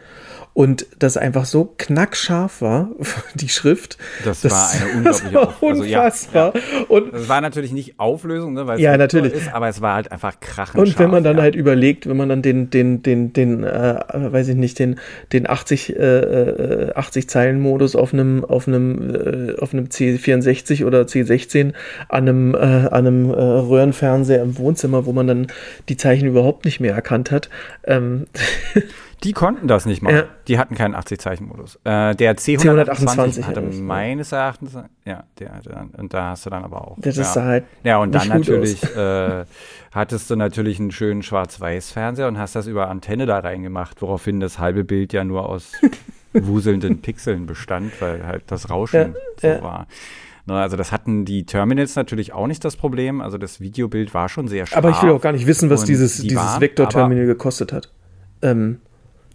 [0.56, 2.88] und das einfach so knackscharf war,
[3.34, 3.98] die Schrift.
[4.24, 6.54] Das, das war eine unglaubliche das war unfassbar.
[6.54, 6.84] Also, ja, ja.
[6.88, 9.34] Und das war natürlich nicht Auflösung, ne, weil es ja, natürlich.
[9.34, 10.80] ist, aber es war halt einfach krachend.
[10.80, 11.42] Und wenn man dann ja.
[11.42, 14.98] halt überlegt, wenn man dann den, den, den, den, äh, weiß ich nicht, den,
[15.34, 20.86] den 80, äh, 80 äh, Zeilen Modus auf einem, auf einem, äh, auf einem C64
[20.86, 21.74] oder C16
[22.08, 25.46] an einem, äh, an einem äh, Röhrenfernseher im Wohnzimmer, wo man dann
[25.88, 27.48] die Zeichen überhaupt nicht mehr erkannt hat.
[27.84, 28.26] Ähm,
[29.24, 30.14] Die konnten das nicht mal.
[30.14, 30.24] Ja.
[30.46, 31.76] Die hatten keinen 80-Zeichen-Modus.
[31.84, 34.74] Äh, der C128 hatte meines Erachtens,
[35.04, 36.96] ja, der hatte dann, und da hast du dann aber auch.
[36.98, 37.22] Das ja.
[37.22, 37.64] ist halt.
[37.82, 39.44] Ja, und dann natürlich äh,
[39.90, 44.58] hattest du natürlich einen schönen Schwarz-Weiß-Fernseher und hast das über Antenne da reingemacht, woraufhin das
[44.58, 45.72] halbe Bild ja nur aus
[46.34, 49.86] wuselnden Pixeln bestand, weil halt das Rauschen ja, so war.
[50.46, 53.20] Ne, also das hatten die Terminals natürlich auch nicht das Problem.
[53.20, 54.78] Also das Videobild war schon sehr scharf.
[54.78, 57.92] Aber ich will auch gar nicht wissen, was dieses, dieses Vektor-Terminal gekostet hat.
[58.42, 58.80] Ähm,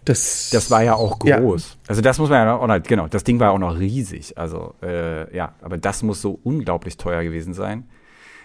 [0.06, 1.68] das, das war ja auch groß.
[1.70, 1.78] Ja.
[1.86, 4.38] Also das muss man ja auch noch, genau, das Ding war auch noch riesig.
[4.38, 7.84] Also äh, ja, aber das muss so unglaublich teuer gewesen sein.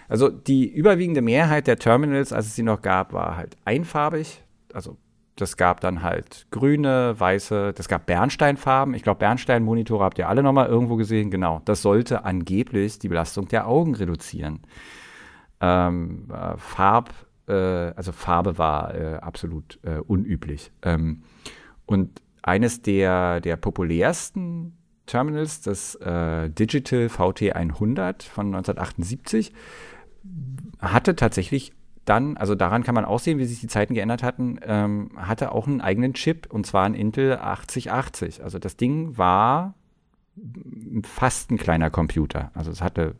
[0.08, 4.42] Also die überwiegende Mehrheit der Terminals, als es sie noch gab, war halt einfarbig.
[4.74, 4.96] Also
[5.40, 8.94] das gab dann halt grüne, weiße, das gab Bernsteinfarben.
[8.94, 11.30] Ich glaube, Bernsteinmonitore habt ihr alle noch mal irgendwo gesehen.
[11.30, 14.60] Genau, das sollte angeblich die Belastung der Augen reduzieren.
[15.60, 17.12] Ähm, äh, Farb,
[17.46, 20.72] äh, also Farbe war äh, absolut äh, unüblich.
[20.82, 21.22] Ähm,
[21.86, 24.76] und eines der, der populärsten
[25.06, 29.52] Terminals, das äh, Digital VT100 von 1978,
[30.80, 31.72] hatte tatsächlich
[32.08, 35.52] dann, also daran kann man auch sehen, wie sich die Zeiten geändert hatten, ähm, hatte
[35.52, 38.42] auch einen eigenen Chip und zwar ein Intel 8080.
[38.42, 39.74] Also das Ding war
[41.04, 42.50] fast ein kleiner Computer.
[42.54, 43.16] Also es hatte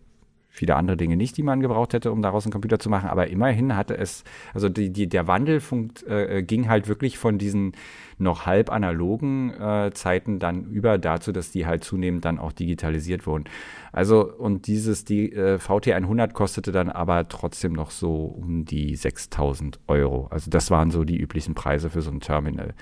[0.59, 3.09] viele andere Dinge nicht, die man gebraucht hätte, um daraus einen Computer zu machen.
[3.09, 7.39] Aber immerhin hatte es, also die, die, der Wandel funkt, äh, ging halt wirklich von
[7.39, 7.73] diesen
[8.19, 13.27] noch halb analogen äh, Zeiten dann über dazu, dass die halt zunehmend dann auch digitalisiert
[13.27, 13.45] wurden.
[13.93, 18.97] Also und dieses die äh, VT 100 kostete dann aber trotzdem noch so um die
[18.97, 20.27] 6000 Euro.
[20.31, 22.75] Also das waren so die üblichen Preise für so ein Terminal.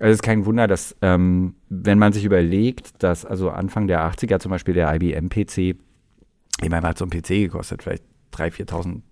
[0.00, 4.00] Also es ist kein Wunder, dass ähm, wenn man sich überlegt, dass also Anfang der
[4.10, 5.76] 80er zum Beispiel der IBM PC
[6.62, 8.04] ich meine, hat so ein PC gekostet, vielleicht
[8.34, 9.02] 3.000, 4.000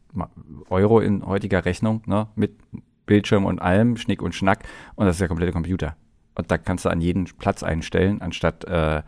[0.71, 2.59] Euro in heutiger Rechnung, ne, mit
[3.07, 4.65] Bildschirm und allem, Schnick und Schnack.
[4.95, 5.97] Und das ist der komplette Computer.
[6.35, 9.03] Und da kannst du an jeden Platz einstellen, anstatt äh,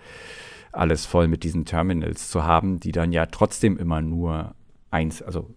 [0.73, 4.55] alles voll mit diesen Terminals zu haben, die dann ja trotzdem immer nur
[4.91, 5.55] eins, also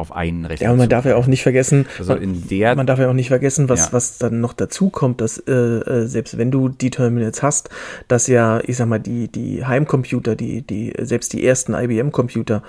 [0.00, 0.66] auf einen Rechner.
[0.66, 3.14] Ja, und man darf ja auch nicht vergessen, also in der, man darf ja auch
[3.14, 3.92] nicht vergessen, was, ja.
[3.92, 7.70] was dann noch dazu kommt, dass äh, äh selbst wenn du die Terminals hast,
[8.08, 12.62] dass ja, ich sag mal, die, die Heimcomputer, die, die, selbst die ersten IBM-Computer,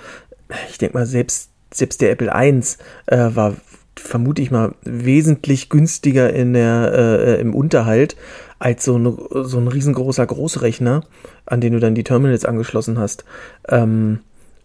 [0.70, 2.60] ich denke mal, selbst, selbst der Apple I
[3.06, 3.54] äh, war,
[3.96, 8.16] vermute ich mal, wesentlich günstiger in der, äh, im Unterhalt
[8.58, 11.02] als so, eine, so ein riesengroßer Großrechner,
[11.46, 13.24] an den du dann die Terminals angeschlossen hast.
[13.68, 14.20] Ähm,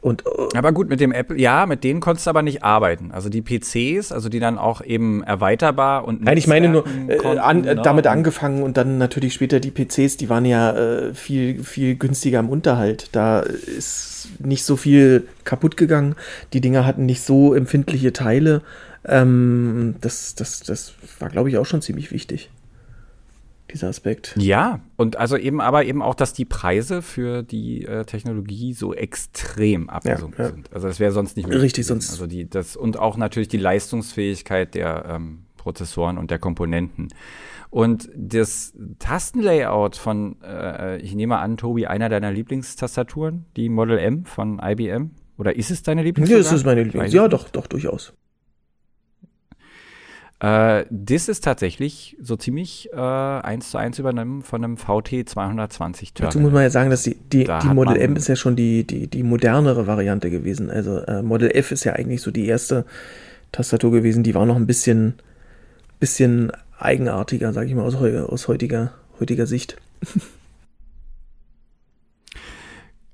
[0.08, 3.12] Und, uh, aber gut, mit dem Apple, ja, mit denen konntest du aber nicht arbeiten.
[3.12, 7.18] Also die PCs, also die dann auch eben erweiterbar und Nein, ich meine nur äh,
[7.18, 11.14] konnten, an, äh, damit angefangen und dann natürlich später die PCs, die waren ja äh,
[11.14, 13.10] viel, viel günstiger im Unterhalt.
[13.12, 16.16] Da ist nicht so viel kaputt gegangen.
[16.54, 18.62] Die Dinger hatten nicht so empfindliche Teile.
[19.06, 22.50] Ähm, das, das, das war, glaube ich, auch schon ziemlich wichtig
[23.74, 24.36] dieser Aspekt.
[24.38, 28.94] Ja, und also eben aber eben auch, dass die Preise für die äh, Technologie so
[28.94, 30.52] extrem abgesunken ja, ja.
[30.52, 30.74] sind.
[30.74, 31.64] Also das wäre sonst nicht möglich.
[31.64, 32.10] Richtig, sonst.
[32.12, 37.10] Also die, das, und auch natürlich die Leistungsfähigkeit der ähm, Prozessoren und der Komponenten.
[37.70, 44.26] Und das Tastenlayout von, äh, ich nehme an, Tobi, einer deiner Lieblingstastaturen, die Model M
[44.26, 45.12] von IBM?
[45.38, 46.46] Oder ist es deine Lieblingstastatur?
[46.46, 47.14] Ja, das ist meine Lieblings.
[47.14, 48.14] Ja, doch, doch, durchaus.
[50.40, 56.14] Äh, das ist tatsächlich so ziemlich äh, eins zu eins übernommen von einem VT 220
[56.14, 56.32] Terminal.
[56.32, 58.56] Dazu muss man ja sagen, dass die, die, da die Model M ist ja schon
[58.56, 60.70] die, die, die modernere Variante gewesen.
[60.70, 62.86] Also äh, Model F ist ja eigentlich so die erste
[63.52, 65.16] Tastatur gewesen, die war noch ein bisschen,
[66.00, 69.78] bisschen eigenartiger, sage ich mal, aus, aus heutiger, heutiger Sicht.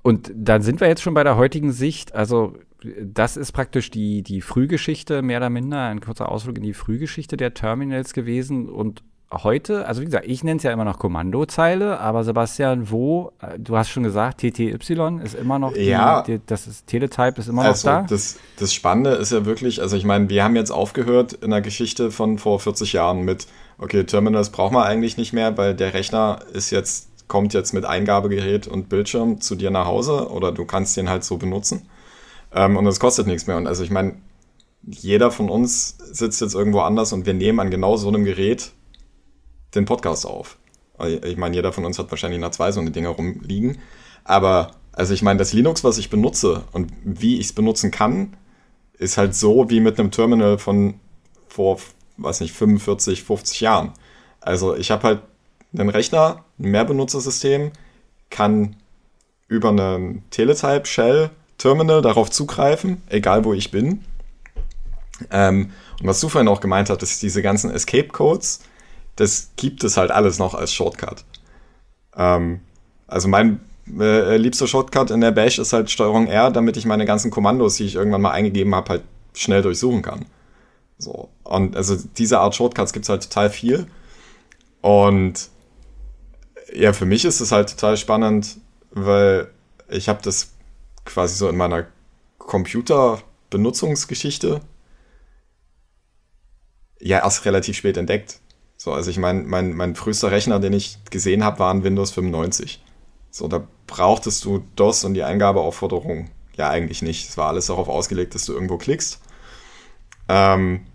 [0.02, 2.14] Und dann sind wir jetzt schon bei der heutigen Sicht.
[2.14, 2.58] Also
[3.02, 7.38] das ist praktisch die, die Frühgeschichte, mehr oder minder, ein kurzer Ausflug in die Frühgeschichte
[7.38, 8.70] der Terminals gewesen.
[8.70, 13.32] Und heute, also wie gesagt, ich nenne es ja immer noch Kommandozeile, aber Sebastian, wo,
[13.42, 14.76] äh, du hast schon gesagt, TTY
[15.24, 18.06] ist immer noch, die, ja, die, das ist, Teletype ist immer also noch da.
[18.08, 21.62] Das, das Spannende ist ja wirklich, also ich meine, wir haben jetzt aufgehört in der
[21.62, 25.94] Geschichte von vor 40 Jahren mit, okay, Terminals brauchen wir eigentlich nicht mehr, weil der
[25.94, 30.66] Rechner ist jetzt, kommt jetzt mit Eingabegerät und Bildschirm zu dir nach Hause oder du
[30.66, 31.88] kannst den halt so benutzen.
[32.54, 33.58] Ähm, und es kostet nichts mehr.
[33.58, 34.16] Und also ich meine,
[34.86, 38.72] jeder von uns sitzt jetzt irgendwo anders und wir nehmen an genau so einem Gerät
[39.76, 40.58] den Podcast auf.
[41.24, 43.80] Ich meine, jeder von uns hat wahrscheinlich nach zwei so eine Dinger rumliegen.
[44.24, 48.38] Aber also ich meine, das Linux, was ich benutze und wie ich es benutzen kann,
[48.98, 50.96] ist halt so wie mit einem Terminal von
[51.48, 51.80] vor,
[52.18, 53.94] weiß nicht, 45, 50 Jahren.
[54.40, 55.22] Also ich habe halt
[55.74, 57.72] einen Rechner, ein Mehrbenutzersystem,
[58.30, 58.76] kann
[59.48, 61.32] über einen Teletype Shell
[61.64, 64.04] Terminal darauf zugreifen, egal wo ich bin.
[65.32, 68.60] Ähm, und was du vorhin auch gemeint hattest, diese ganzen Escape-Codes,
[69.16, 71.24] das gibt es halt alles noch als Shortcut.
[72.18, 72.60] Ähm,
[73.08, 73.62] also mein
[73.98, 77.76] äh, liebster Shortcut in der Bash ist halt Steuerung R, damit ich meine ganzen Kommandos,
[77.76, 79.04] die ich irgendwann mal eingegeben habe, halt
[79.34, 80.26] schnell durchsuchen kann.
[80.98, 81.30] So.
[81.44, 83.88] Und also diese Art Shortcuts gibt es halt total viel.
[84.82, 85.48] Und
[86.74, 88.58] ja, für mich ist es halt total spannend,
[88.92, 89.48] weil
[89.90, 90.53] ich habe das
[91.06, 91.88] quasi so in meiner
[92.38, 94.62] Computerbenutzungsgeschichte
[97.00, 98.40] ja erst relativ spät entdeckt.
[98.78, 102.12] So, also ich meine, mein, mein frühester Rechner, den ich gesehen habe, war ein Windows
[102.12, 102.84] 95.
[103.32, 107.30] So, da brauchtest du DOS und die Eingabeaufforderung ja eigentlich nicht.
[107.30, 109.22] Es war alles darauf ausgelegt, dass du irgendwo klickst.
[110.30, 110.86] Ähm,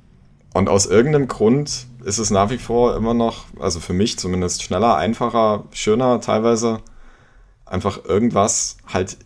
[0.54, 4.62] und aus irgendeinem Grund ist es nach wie vor immer noch, also für mich zumindest
[4.62, 6.80] schneller, einfacher, schöner teilweise,
[7.66, 9.18] einfach irgendwas halt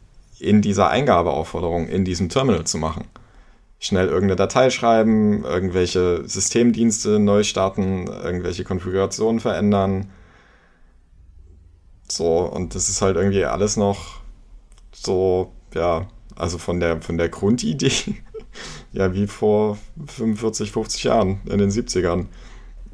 [0.43, 3.05] in dieser Eingabeaufforderung in diesem Terminal zu machen.
[3.79, 10.11] Schnell irgendeine Datei schreiben, irgendwelche Systemdienste neu starten, irgendwelche Konfigurationen verändern.
[12.09, 14.21] So, und das ist halt irgendwie alles noch
[14.93, 17.93] so, ja, also von der, von der Grundidee,
[18.93, 22.27] ja, wie vor 45, 50 Jahren, in den 70ern.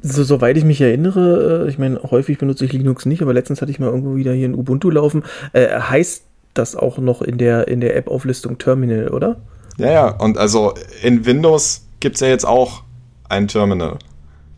[0.01, 3.61] So, soweit ich mich erinnere, äh, ich meine, häufig benutze ich Linux nicht, aber letztens
[3.61, 5.23] hatte ich mal irgendwo wieder hier ein Ubuntu laufen.
[5.51, 9.37] Äh, heißt das auch noch in der, in der App-Auflistung Terminal, oder?
[9.77, 12.83] Ja, ja, und also in Windows gibt es ja jetzt auch
[13.29, 13.97] ein Terminal.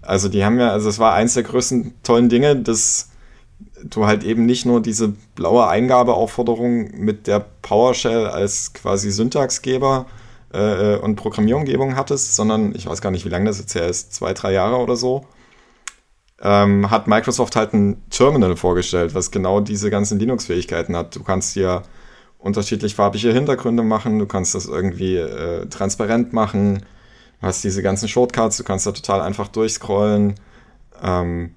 [0.01, 3.09] Also die haben ja, also es war eins der größten tollen Dinge, dass
[3.83, 10.05] du halt eben nicht nur diese blaue Eingabeaufforderung mit der PowerShell als quasi Syntaxgeber
[10.53, 14.13] äh, und Programmierumgebung hattest, sondern ich weiß gar nicht, wie lange das jetzt her ist,
[14.13, 15.25] zwei, drei Jahre oder so,
[16.41, 21.15] ähm, hat Microsoft halt ein Terminal vorgestellt, was genau diese ganzen Linux-Fähigkeiten hat.
[21.15, 21.83] Du kannst hier
[22.39, 26.79] unterschiedlich farbige Hintergründe machen, du kannst das irgendwie äh, transparent machen,
[27.39, 30.35] du hast diese ganzen Shortcuts, du kannst da total einfach durchscrollen.
[31.03, 31.51] Ähm,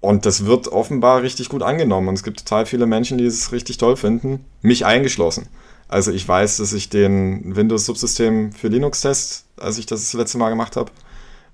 [0.00, 2.06] und das wird offenbar richtig gut angenommen.
[2.06, 5.48] Und es gibt total viele Menschen, die es richtig toll finden, mich eingeschlossen.
[5.88, 10.50] Also ich weiß, dass ich den Windows-Subsystem für Linux-Test, als ich das, das letzte Mal
[10.50, 10.92] gemacht habe,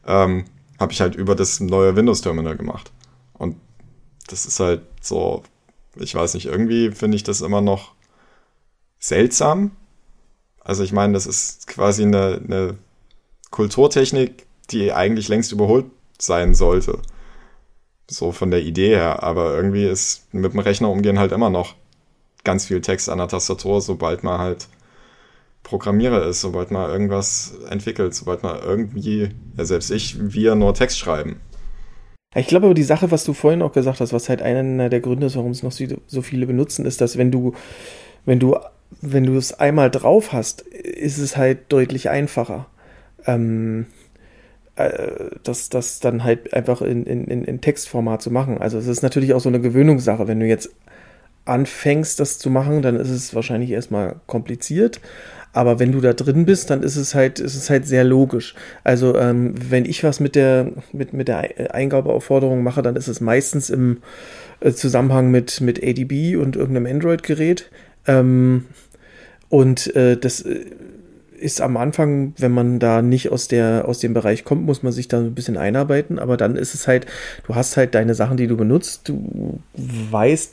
[0.07, 0.45] ähm,
[0.85, 2.93] habe ich halt über das neue Windows-Terminal gemacht.
[3.33, 3.57] Und
[4.29, 5.43] das ist halt so,
[5.97, 7.95] ich weiß nicht, irgendwie finde ich das immer noch
[8.99, 9.71] seltsam.
[10.61, 12.79] Also ich meine, das ist quasi eine, eine
[13.51, 15.87] Kulturtechnik, die eigentlich längst überholt
[16.19, 17.01] sein sollte.
[18.07, 19.23] So von der Idee her.
[19.23, 21.77] Aber irgendwie ist mit dem Rechner umgehen halt immer noch
[22.45, 24.69] ganz viel Text an der Tastatur, sobald man halt
[25.65, 30.99] Programmierer ist, sobald man irgendwas entwickelt, sobald man irgendwie, ja selbst ich, wir nur Text
[30.99, 31.41] schreiben.
[32.37, 35.01] Ich glaube aber die Sache, was du vorhin auch gesagt hast, was halt einer der
[35.01, 37.55] Gründe ist, warum es noch so viele benutzen, ist, dass wenn du,
[38.25, 38.57] wenn du,
[39.01, 42.67] wenn du es einmal drauf hast, ist es halt deutlich einfacher.
[43.27, 43.87] Ähm,
[44.77, 48.59] äh, das, das dann halt einfach in, in, in Textformat zu machen.
[48.59, 50.27] Also es ist natürlich auch so eine Gewöhnungssache.
[50.27, 50.71] Wenn du jetzt
[51.45, 55.01] anfängst, das zu machen, dann ist es wahrscheinlich erstmal kompliziert.
[55.55, 58.55] Aber wenn du da drin bist, dann ist es halt, ist es halt sehr logisch.
[58.83, 63.21] Also ähm, wenn ich was mit der, mit, mit der Eingabeaufforderung mache, dann ist es
[63.21, 63.99] meistens im
[64.61, 67.71] äh, Zusammenhang mit, mit ADB und irgendeinem Android-Gerät.
[68.07, 68.65] Ähm,
[69.49, 70.65] und äh, das äh,
[71.39, 74.93] ist am Anfang, wenn man da nicht aus der aus dem Bereich kommt, muss man
[74.93, 76.19] sich da ein bisschen einarbeiten.
[76.19, 77.07] Aber dann ist es halt,
[77.47, 79.61] du hast halt deine Sachen, die du benutzt, du
[80.11, 80.53] weißt,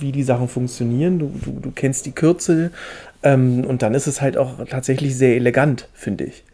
[0.00, 2.70] wie die Sachen funktionieren, du, du, du kennst die Kürzel,
[3.24, 6.44] ähm, und dann ist es halt auch tatsächlich sehr elegant, finde ich.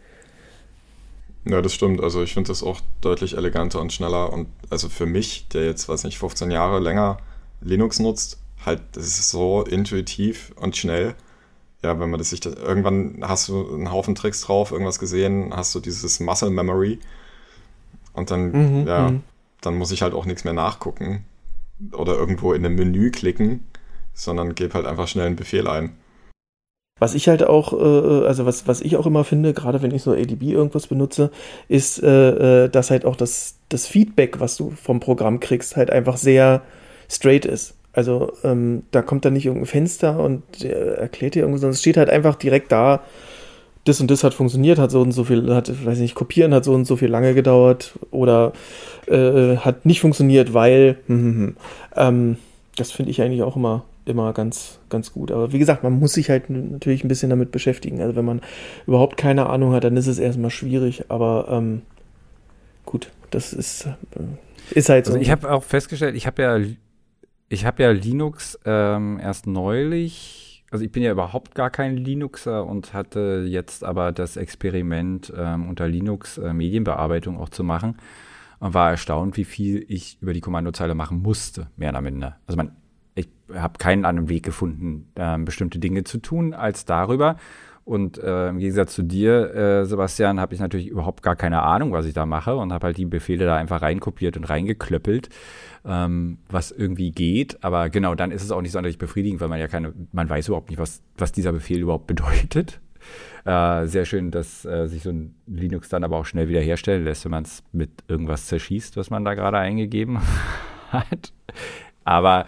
[1.45, 2.03] Ja, das stimmt.
[2.03, 4.33] Also ich finde das auch deutlich eleganter und schneller.
[4.33, 7.19] Und also für mich, der jetzt, weiß nicht, 15 Jahre länger
[7.61, 11.15] Linux nutzt, halt, das ist so intuitiv und schnell.
[11.83, 15.75] Ja, wenn man das sich, irgendwann hast du einen Haufen Tricks drauf, irgendwas gesehen, hast
[15.75, 17.01] du dieses Muscle Memory.
[18.13, 19.23] Und dann, mhm, ja, mhm.
[19.61, 21.25] dann muss ich halt auch nichts mehr nachgucken
[21.93, 23.67] oder irgendwo in einem Menü klicken,
[24.13, 25.97] sondern gebe halt einfach schnell einen Befehl ein.
[27.01, 30.03] Was ich halt auch, äh, also was, was ich auch immer finde, gerade wenn ich
[30.03, 31.31] so ADB irgendwas benutze,
[31.67, 35.91] ist, äh, äh, dass halt auch das, das Feedback, was du vom Programm kriegst, halt
[35.91, 36.63] einfach sehr
[37.09, 37.75] straight ist.
[37.93, 41.81] Also ähm, da kommt dann nicht irgendein Fenster und äh, erklärt dir irgendwas, sondern es
[41.81, 43.03] steht halt einfach direkt da,
[43.85, 46.65] das und das hat funktioniert, hat so und so viel, hat, weiß nicht, kopieren hat
[46.65, 48.53] so und so viel lange gedauert oder
[49.07, 51.57] äh, hat nicht funktioniert, weil, hm, hm, hm.
[51.97, 52.37] Ähm,
[52.77, 55.31] das finde ich eigentlich auch immer immer ganz, ganz gut.
[55.31, 58.01] Aber wie gesagt, man muss sich halt natürlich ein bisschen damit beschäftigen.
[58.01, 58.41] Also wenn man
[58.87, 61.05] überhaupt keine Ahnung hat, dann ist es erstmal schwierig.
[61.09, 61.83] Aber ähm,
[62.85, 65.13] gut, das ist, äh, ist halt so.
[65.13, 66.59] Also ich habe auch festgestellt, ich habe ja,
[67.49, 72.65] ich habe ja Linux ähm, erst neulich, also ich bin ja überhaupt gar kein Linuxer
[72.67, 77.97] und hatte jetzt aber das Experiment ähm, unter Linux äh, Medienbearbeitung auch zu machen
[78.61, 82.37] und war erstaunt, wie viel ich über die Kommandozeile machen musste, mehr oder minder.
[82.47, 82.77] Also man
[83.55, 87.37] habe keinen anderen Weg gefunden, äh, bestimmte Dinge zu tun als darüber.
[87.85, 91.93] Und äh, im Gegensatz zu dir, äh, Sebastian, habe ich natürlich überhaupt gar keine Ahnung,
[91.93, 95.29] was ich da mache und habe halt die Befehle da einfach reinkopiert und reingeklöppelt,
[95.85, 97.65] ähm, was irgendwie geht.
[97.65, 100.49] Aber genau, dann ist es auch nicht sonderlich befriedigend, weil man ja keine, man weiß
[100.49, 102.81] überhaupt nicht, was, was dieser Befehl überhaupt bedeutet.
[103.47, 107.25] Äh, sehr schön, dass äh, sich so ein Linux dann aber auch schnell wiederherstellen lässt,
[107.25, 110.19] wenn man es mit irgendwas zerschießt, was man da gerade eingegeben
[110.91, 111.33] hat.
[112.05, 112.45] Aber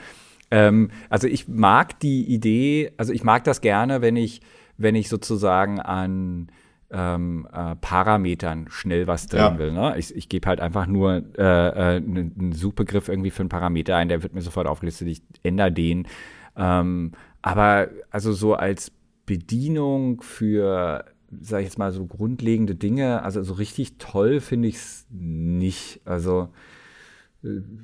[0.52, 4.42] ähm, also ich mag die Idee, also ich mag das gerne, wenn ich,
[4.76, 6.48] wenn ich sozusagen an
[6.90, 9.58] ähm, äh, Parametern schnell was drehen ja.
[9.58, 9.72] will.
[9.72, 9.94] Ne?
[9.96, 14.10] Ich, ich gebe halt einfach nur äh, äh, einen Suchbegriff irgendwie für einen Parameter ein,
[14.10, 16.06] der wird mir sofort aufgelistet, ich ändere den.
[16.54, 18.92] Ähm, aber also so als
[19.24, 21.06] Bedienung für,
[21.40, 26.02] sag ich jetzt mal, so grundlegende Dinge, also so richtig toll finde ich es nicht.
[26.04, 26.50] Also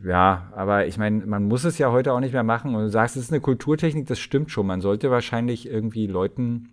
[0.04, 2.74] ja, aber ich meine, man muss es ja heute auch nicht mehr machen.
[2.74, 4.66] Und du sagst, es ist eine Kulturtechnik, das stimmt schon.
[4.66, 6.70] Man sollte wahrscheinlich irgendwie Leuten,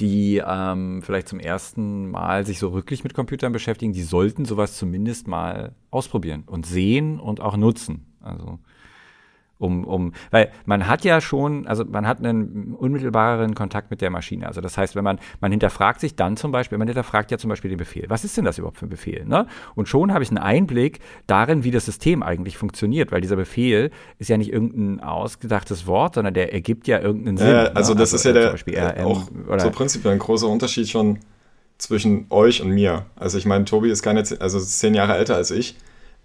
[0.00, 4.76] die ähm, vielleicht zum ersten Mal sich so wirklich mit Computern beschäftigen, die sollten sowas
[4.76, 8.06] zumindest mal ausprobieren und sehen und auch nutzen.
[8.20, 8.58] Also
[9.58, 14.10] um, um, weil man hat ja schon, also man hat einen unmittelbareren Kontakt mit der
[14.10, 14.46] Maschine.
[14.46, 17.50] Also das heißt, wenn man, man hinterfragt sich dann zum Beispiel, man hinterfragt ja zum
[17.50, 18.04] Beispiel den Befehl.
[18.08, 19.24] Was ist denn das überhaupt für ein Befehl?
[19.24, 19.46] Ne?
[19.74, 23.90] Und schon habe ich einen Einblick darin, wie das System eigentlich funktioniert, weil dieser Befehl
[24.18, 27.48] ist ja nicht irgendein ausgedachtes Wort, sondern der ergibt ja irgendeinen Sinn.
[27.48, 28.00] Äh, also ne?
[28.00, 31.20] das also, ist ja der Beispiel, RM, auch oder so prinzipiell ein großer Unterschied schon
[31.78, 33.06] zwischen euch und mir.
[33.16, 35.76] Also ich meine, Tobi ist keine, also zehn Jahre älter als ich.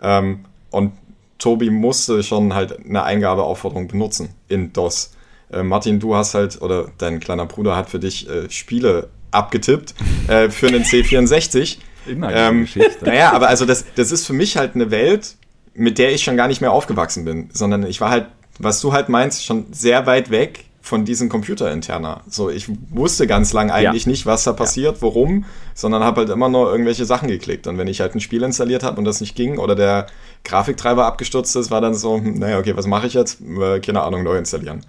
[0.01, 0.93] Ähm, und
[1.40, 5.14] Tobi musste schon halt eine Eingabeaufforderung benutzen in DOS.
[5.52, 9.96] Äh, Martin, du hast halt, oder dein kleiner Bruder hat für dich äh, Spiele abgetippt
[10.28, 11.78] äh, für einen C64.
[12.06, 13.06] Immer ähm, Geschichte.
[13.06, 15.36] Naja, aber also das, das ist für mich halt eine Welt,
[15.74, 18.28] mit der ich schon gar nicht mehr aufgewachsen bin, sondern ich war halt,
[18.60, 22.22] was du halt meinst, schon sehr weit weg von diesem Computer-Interner.
[22.28, 24.10] So, ich wusste ganz lang eigentlich ja.
[24.10, 25.02] nicht, was da passiert, ja.
[25.04, 27.68] warum, sondern habe halt immer nur irgendwelche Sachen geklickt.
[27.68, 30.08] Und wenn ich halt ein Spiel installiert habe und das nicht ging oder der
[30.44, 33.40] Grafiktreiber abgestürzt ist, war dann so, hm, naja, okay, was mache ich jetzt?
[33.40, 34.84] Äh, keine Ahnung, neu installieren.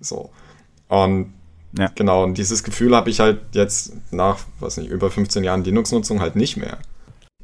[0.00, 0.30] So.
[0.88, 1.32] Und
[1.78, 1.88] ja.
[1.94, 6.20] genau, und dieses Gefühl habe ich halt jetzt nach, was nicht, über 15 Jahren Linux-Nutzung
[6.20, 6.78] halt nicht mehr.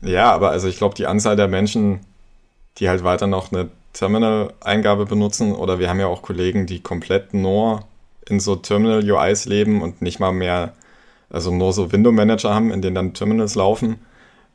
[0.02, 2.00] Ja, aber also ich glaube, die Anzahl der Menschen,
[2.78, 7.34] die halt weiter noch eine Terminal-Eingabe benutzen, oder wir haben ja auch Kollegen, die komplett
[7.34, 7.84] nur
[8.28, 10.74] in so Terminal-UIs leben und nicht mal mehr
[11.30, 14.00] also nur so Window-Manager haben, in denen dann Terminals laufen.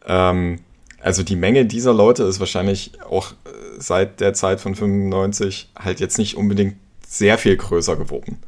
[0.06, 0.60] Ähm,
[1.02, 3.36] also die Menge dieser Leute ist wahrscheinlich auch äh,
[3.78, 6.76] seit der Zeit von 95 halt jetzt nicht unbedingt
[7.08, 8.40] sehr viel größer geworden,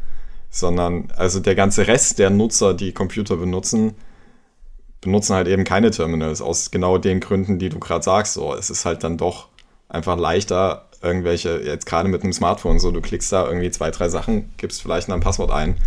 [0.49, 3.95] sondern also der ganze Rest der Nutzer, die Computer benutzen,
[4.99, 8.33] benutzen halt eben keine Terminals aus genau den Gründen, die du gerade sagst.
[8.33, 9.47] So, es ist halt dann doch
[9.87, 14.09] einfach leichter, irgendwelche, jetzt gerade mit einem Smartphone, so du klickst da irgendwie zwei, drei
[14.09, 15.77] Sachen, gibst vielleicht ein Passwort ein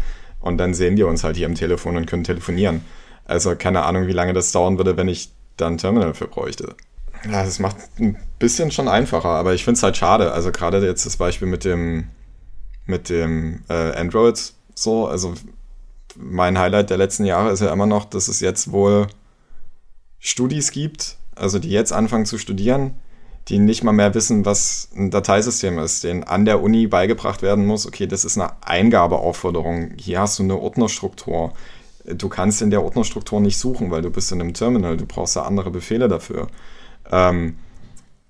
[0.40, 2.84] und dann sehen die uns halt hier am Telefon und können telefonieren.
[3.24, 6.74] Also keine Ahnung, wie lange das dauern würde, wenn ich da ein Terminal für bräuchte.
[7.24, 10.32] Ja, das macht ein bisschen schon einfacher, aber ich finde es halt schade.
[10.32, 12.08] Also gerade jetzt das Beispiel mit dem,
[12.86, 15.34] mit dem äh, Android so, also
[16.16, 19.06] mein Highlight der letzten Jahre ist ja immer noch, dass es jetzt wohl
[20.18, 22.94] Studis gibt, also die jetzt anfangen zu studieren,
[23.50, 27.66] die nicht mal mehr wissen, was ein Dateisystem ist, denen an der Uni beigebracht werden
[27.66, 31.52] muss, okay, das ist eine Eingabeaufforderung, hier hast du eine Ordnerstruktur.
[32.06, 35.36] Du kannst in der Ordnerstruktur nicht suchen, weil du bist in einem Terminal, du brauchst
[35.36, 36.46] ja andere Befehle dafür.
[37.10, 37.56] Ähm,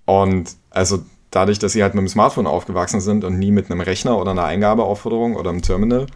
[0.07, 1.01] und also
[1.31, 4.31] dadurch, dass sie halt mit dem Smartphone aufgewachsen sind und nie mit einem Rechner oder
[4.31, 6.07] einer Eingabeaufforderung oder einem Terminal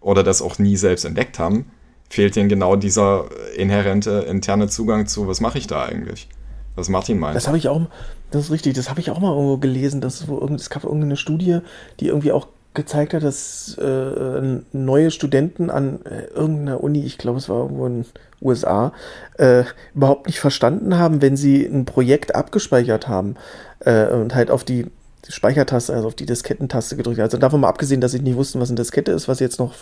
[0.00, 1.70] oder das auch nie selbst entdeckt haben,
[2.08, 6.28] fehlt ihnen genau dieser inhärente interne Zugang zu, was mache ich da eigentlich?
[6.76, 7.36] Was Martin meint.
[7.36, 7.82] Das habe ich auch,
[8.30, 10.84] das ist richtig, das habe ich auch mal irgendwo gelesen, dass es, wo, es gab
[10.84, 11.60] irgendeine Studie,
[12.00, 17.38] die irgendwie auch gezeigt hat, dass äh, neue Studenten an äh, irgendeiner Uni, ich glaube
[17.38, 18.06] es war irgendwo in den
[18.42, 18.92] USA,
[19.38, 19.62] äh,
[19.94, 23.36] überhaupt nicht verstanden haben, wenn sie ein Projekt abgespeichert haben
[23.80, 24.86] äh, und halt auf die
[25.28, 27.20] Speichertaste, also auf die Diskettentaste gedrückt.
[27.20, 29.72] Also davon mal abgesehen, dass sie nicht wussten, was eine Diskette ist, was jetzt noch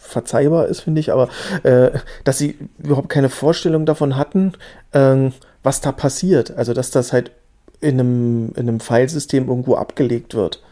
[0.00, 1.28] verzeihbar ist, finde ich, aber
[1.64, 1.90] äh,
[2.24, 4.52] dass sie überhaupt keine Vorstellung davon hatten,
[4.92, 5.30] äh,
[5.62, 6.56] was da passiert.
[6.56, 7.30] Also dass das halt
[7.80, 10.62] in einem, in einem Filesystem irgendwo abgelegt wird.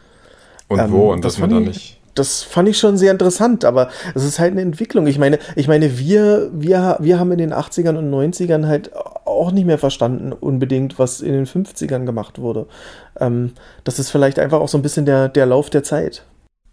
[0.67, 1.11] Und ähm, wo?
[1.11, 4.51] Und das man da nicht das fand ich schon sehr interessant, aber es ist halt
[4.51, 5.07] eine Entwicklung.
[5.07, 9.51] Ich meine, ich meine, wir, wir, wir haben in den 80ern und 90ern halt auch
[9.51, 12.67] nicht mehr verstanden, unbedingt, was in den 50ern gemacht wurde.
[13.19, 13.51] Ähm,
[13.83, 16.23] das ist vielleicht einfach auch so ein bisschen der, der Lauf der Zeit.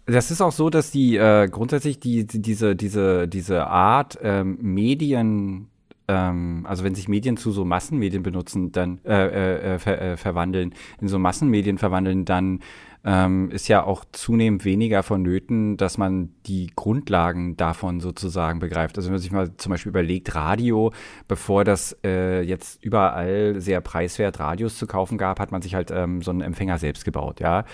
[0.07, 4.57] Das ist auch so, dass die äh, grundsätzlich die, die, diese, diese, diese Art ähm,
[4.61, 5.67] Medien
[6.07, 10.17] ähm, also wenn sich Medien zu so Massenmedien benutzen, dann äh, äh, äh ver, äh,
[10.17, 12.59] verwandeln, in so Massenmedien verwandeln, dann
[13.05, 18.97] ähm, ist ja auch zunehmend weniger vonnöten, dass man die Grundlagen davon sozusagen begreift.
[18.97, 20.91] Also wenn man sich mal zum Beispiel überlegt, Radio,
[21.27, 25.91] bevor das äh, jetzt überall sehr preiswert Radios zu kaufen gab, hat man sich halt
[25.91, 27.65] ähm, so einen Empfänger selbst gebaut, ja.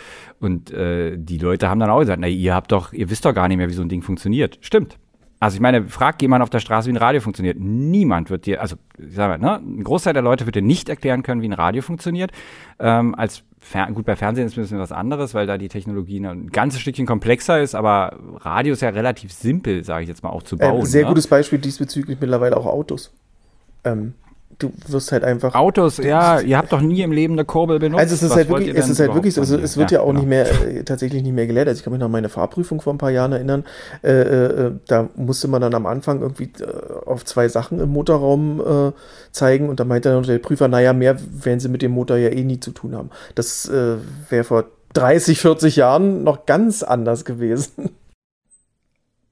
[0.41, 3.34] Und äh, die Leute haben dann auch gesagt, na, ihr habt doch, ihr wisst doch
[3.34, 4.57] gar nicht mehr, wie so ein Ding funktioniert.
[4.59, 4.97] Stimmt.
[5.42, 7.58] Also ich meine, frag jemand auf der Straße, wie ein Radio funktioniert.
[7.60, 10.88] Niemand wird dir, also ich sag mal, ne, ein Großteil der Leute wird dir nicht
[10.88, 12.32] erklären können, wie ein Radio funktioniert.
[12.78, 16.20] Ähm, als Fer gut, bei Fernsehen ist ein bisschen was anderes, weil da die Technologie
[16.20, 20.30] ein ganzes Stückchen komplexer ist, aber Radio ist ja relativ simpel, sage ich jetzt mal,
[20.30, 20.84] auch zu bauen.
[20.84, 21.08] Äh, sehr ne?
[21.08, 23.12] gutes Beispiel diesbezüglich mittlerweile auch Autos.
[23.84, 24.14] Ähm,
[24.62, 25.55] du wirst halt einfach.
[25.55, 27.99] Autos, ja, ihr habt doch nie im Leben eine Kurbel benutzt.
[27.99, 30.03] Also es ist halt wirklich, es ist halt wirklich so, also es wird ja, ja
[30.03, 30.20] auch genau.
[30.20, 31.68] nicht mehr, äh, tatsächlich nicht mehr gelehrt.
[31.68, 33.64] Also ich kann mich noch an meine Fahrprüfung vor ein paar Jahren erinnern.
[34.03, 38.62] Äh, äh, da musste man dann am Anfang irgendwie äh, auf zwei Sachen im Motorraum
[38.62, 38.91] äh,
[39.32, 42.30] zeigen und da meinte dann der Prüfer, naja, mehr werden sie mit dem Motor ja
[42.30, 43.09] eh nie zu tun haben.
[43.36, 43.95] Das äh,
[44.30, 47.91] wäre vor 30, 40 Jahren noch ganz anders gewesen.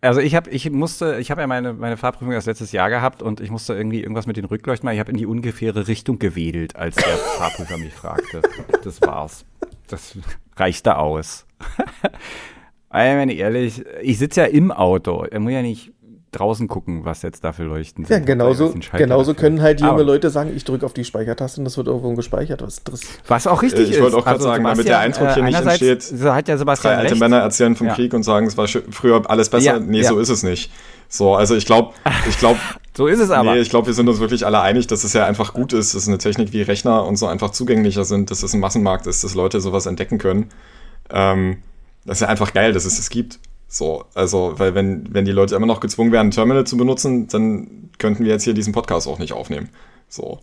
[0.01, 3.21] Also ich habe, ich musste, ich habe ja meine, meine Fahrprüfung erst letztes Jahr gehabt
[3.21, 4.93] und ich musste irgendwie irgendwas mit den Rückleuchten machen.
[4.93, 8.41] Ich habe in die ungefähre Richtung gewedelt, als der Fahrprüfer mich fragte.
[8.83, 9.45] Das war's.
[9.87, 10.17] Das
[10.55, 11.45] reicht da aus.
[12.89, 15.25] wenn ich ehrlich, ich sitze ja im Auto.
[15.25, 15.91] Er muss ja nicht
[16.31, 18.19] draußen gucken, was jetzt da für Leuchten sind.
[18.19, 21.65] Ja, genauso, genauso können halt junge Aber Leute sagen, ich drücke auf die Speichertaste und
[21.65, 22.61] das wird irgendwo gespeichert.
[22.61, 23.95] Was, das was auch richtig ich ist.
[23.95, 26.57] Ich wollte auch gerade also sagen, damit der Eindruck hier nicht entsteht, so hat ja
[26.57, 27.21] Sebastian drei alte recht.
[27.21, 27.95] Männer erzählen vom ja.
[27.95, 29.65] Krieg und sagen, es war früher alles besser.
[29.65, 30.09] Ja, nee, ja.
[30.09, 30.71] so ist es nicht.
[31.07, 31.93] So, also ich glaube,
[32.29, 32.59] ich glaube,
[32.95, 33.55] so ist es aber.
[33.55, 35.95] Nee, ich glaube, wir sind uns wirklich alle einig, dass es ja einfach gut ist,
[35.95, 39.23] dass eine Technik wie Rechner und so einfach zugänglicher sind, dass es ein Massenmarkt ist,
[39.23, 40.49] dass Leute sowas entdecken können.
[41.09, 41.57] Ähm,
[42.05, 43.39] das ist ja einfach geil, dass es es gibt.
[43.71, 47.91] So, also, weil wenn, wenn die Leute immer noch gezwungen wären, Terminal zu benutzen, dann
[47.99, 49.69] könnten wir jetzt hier diesen Podcast auch nicht aufnehmen.
[50.07, 50.39] So.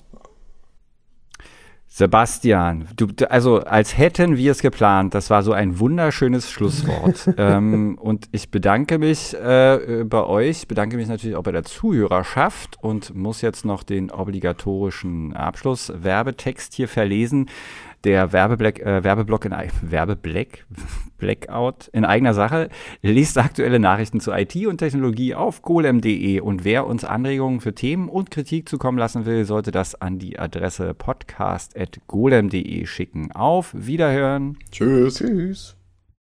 [1.88, 7.30] Sebastian, du, also als hätten wir es geplant, das war so ein wunderschönes Schlusswort.
[7.38, 12.76] ähm, und ich bedanke mich äh, bei euch, bedanke mich natürlich auch bei der Zuhörerschaft
[12.82, 17.48] und muss jetzt noch den obligatorischen Abschlusswerbetext hier verlesen
[18.06, 20.64] der Werbeblock, äh, Werbeblock in Werbeblack,
[21.18, 22.70] Blackout in eigener Sache,
[23.02, 28.08] liest aktuelle Nachrichten zu IT und Technologie auf golem.de und wer uns Anregungen für Themen
[28.08, 33.32] und Kritik zukommen lassen will, sollte das an die Adresse podcast.golem.de schicken.
[33.32, 34.56] Auf Wiederhören.
[34.70, 35.16] Tschüss.
[35.16, 35.75] Tschüss.